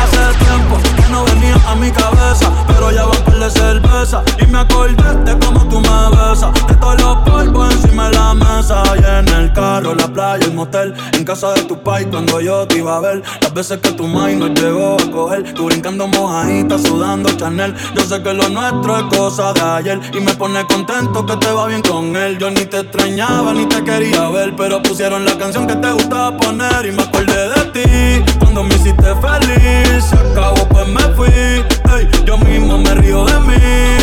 Hace 0.00 0.38
tiempo 0.38 0.99
no 1.10 1.24
venía 1.24 1.56
a 1.66 1.74
mi 1.74 1.90
cabeza, 1.90 2.50
pero 2.66 2.90
ya 2.90 3.04
va 3.04 3.12
a 3.46 3.50
cerveza. 3.50 4.22
Y 4.40 4.46
me 4.46 4.58
acordé 4.58 5.14
de 5.24 5.38
cómo 5.38 5.66
tú 5.68 5.80
me 5.80 6.16
besas, 6.16 6.52
de 6.66 7.02
los 7.02 7.16
polvos 7.28 7.74
encima 7.74 8.08
de 8.08 8.16
la 8.16 8.34
mesa. 8.34 8.82
Y 8.96 9.04
en 9.04 9.28
el 9.28 9.52
carro, 9.52 9.94
la 9.94 10.08
playa, 10.08 10.44
el 10.44 10.54
motel, 10.54 10.94
en 11.12 11.24
casa 11.24 11.52
de 11.54 11.62
tu 11.62 11.82
pai 11.82 12.04
cuando 12.06 12.40
yo 12.40 12.66
te 12.66 12.78
iba 12.78 12.96
a 12.96 13.00
ver, 13.00 13.22
las 13.40 13.54
veces 13.54 13.78
que 13.78 13.92
tu 13.92 14.06
mai 14.06 14.36
nos 14.36 14.50
llegó 14.50 14.96
a 15.00 15.10
coger, 15.10 15.54
tú 15.54 15.66
brincando 15.66 16.06
mojadita, 16.06 16.78
sudando 16.78 17.30
Chanel, 17.32 17.74
yo 17.94 18.02
sé 18.02 18.22
que 18.22 18.32
lo 18.32 18.48
nuestro 18.48 18.98
es 18.98 19.16
cosa 19.16 19.52
de 19.52 19.60
ayer. 19.60 20.00
Y 20.12 20.20
me 20.20 20.34
pone 20.34 20.64
contento 20.66 21.24
que 21.24 21.36
te 21.36 21.50
va 21.50 21.66
bien 21.66 21.82
con 21.82 22.14
él, 22.16 22.38
yo 22.38 22.50
ni 22.50 22.66
te 22.66 22.80
extrañaba 22.80 23.52
ni 23.54 23.66
te 23.66 23.82
quería 23.82 24.28
ver, 24.28 24.54
pero 24.56 24.82
pusieron 24.82 25.24
la 25.24 25.36
canción 25.38 25.66
que 25.66 25.76
te 25.76 25.90
gustaba 25.92 26.36
poner. 26.36 26.86
Y 26.86 26.92
me 26.92 27.02
acordé 27.02 27.48
de 27.48 27.64
ti 27.72 28.34
cuando 28.38 28.64
me 28.64 28.74
hiciste 28.74 29.14
feliz, 29.16 30.04
se 30.04 30.16
acabó 30.16 30.68
pues 30.68 30.86
me 30.88 30.99
fui, 31.16 31.28
ey, 31.28 32.08
yo 32.24 32.38
mismo 32.38 32.78
me 32.78 32.94
río 32.94 33.24
de 33.24 33.40
mí 33.40 33.54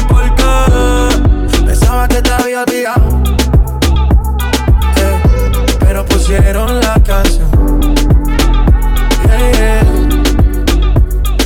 porque 0.08 0.44
pensaba 1.66 2.08
que 2.08 2.22
te 2.22 2.32
había 2.32 2.64
olvidado, 2.64 3.22
eh, 4.98 5.22
pero 5.80 6.06
pusieron 6.06 6.80
la 6.80 6.96
canción. 7.06 7.48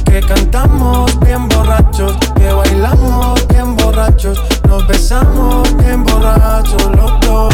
Que 0.06 0.20
cantamos 0.22 1.18
bien 1.22 1.48
borrachos, 1.48 2.18
que 2.36 2.52
bailamos 2.52 3.48
bien 3.48 3.76
borrachos, 3.78 4.42
nos 4.68 4.86
besamos 4.88 5.78
bien 5.78 6.04
borrachos 6.04 6.86
los 6.96 7.20
dos. 7.22 7.54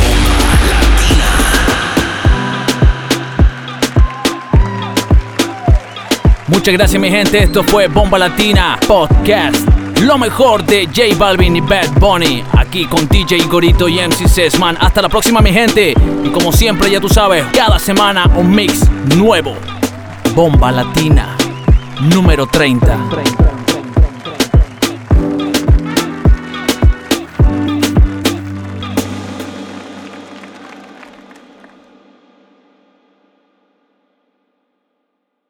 Muchas 6.48 6.74
gracias 6.74 7.02
mi 7.02 7.10
gente, 7.10 7.44
esto 7.44 7.62
fue 7.62 7.88
Bomba 7.88 8.18
Latina 8.18 8.80
Podcast. 8.88 9.68
Lo 10.02 10.18
mejor 10.18 10.64
de 10.66 10.86
J 10.86 11.18
Balvin 11.18 11.58
y 11.58 11.62
Bad 11.62 12.00
Bunny. 12.00 12.44
Aquí 12.54 12.86
con 12.86 13.08
DJ 13.08 13.46
Gorito 13.48 13.90
y 13.90 14.00
MC 14.00 14.28
Sesman. 14.30 14.78
Hasta 14.80 15.02
la 15.02 15.10
próxima 15.10 15.42
mi 15.42 15.52
gente. 15.52 15.94
Y 16.24 16.30
como 16.30 16.54
siempre 16.54 16.90
ya 16.90 17.02
tú 17.02 17.10
sabes, 17.10 17.46
cada 17.54 17.80
semana 17.80 18.30
un 18.36 18.54
mix 18.54 18.90
nuevo. 19.16 19.56
Bomba 20.34 20.72
Latina 20.72 21.36
número 22.00 22.48
30. 22.48 23.57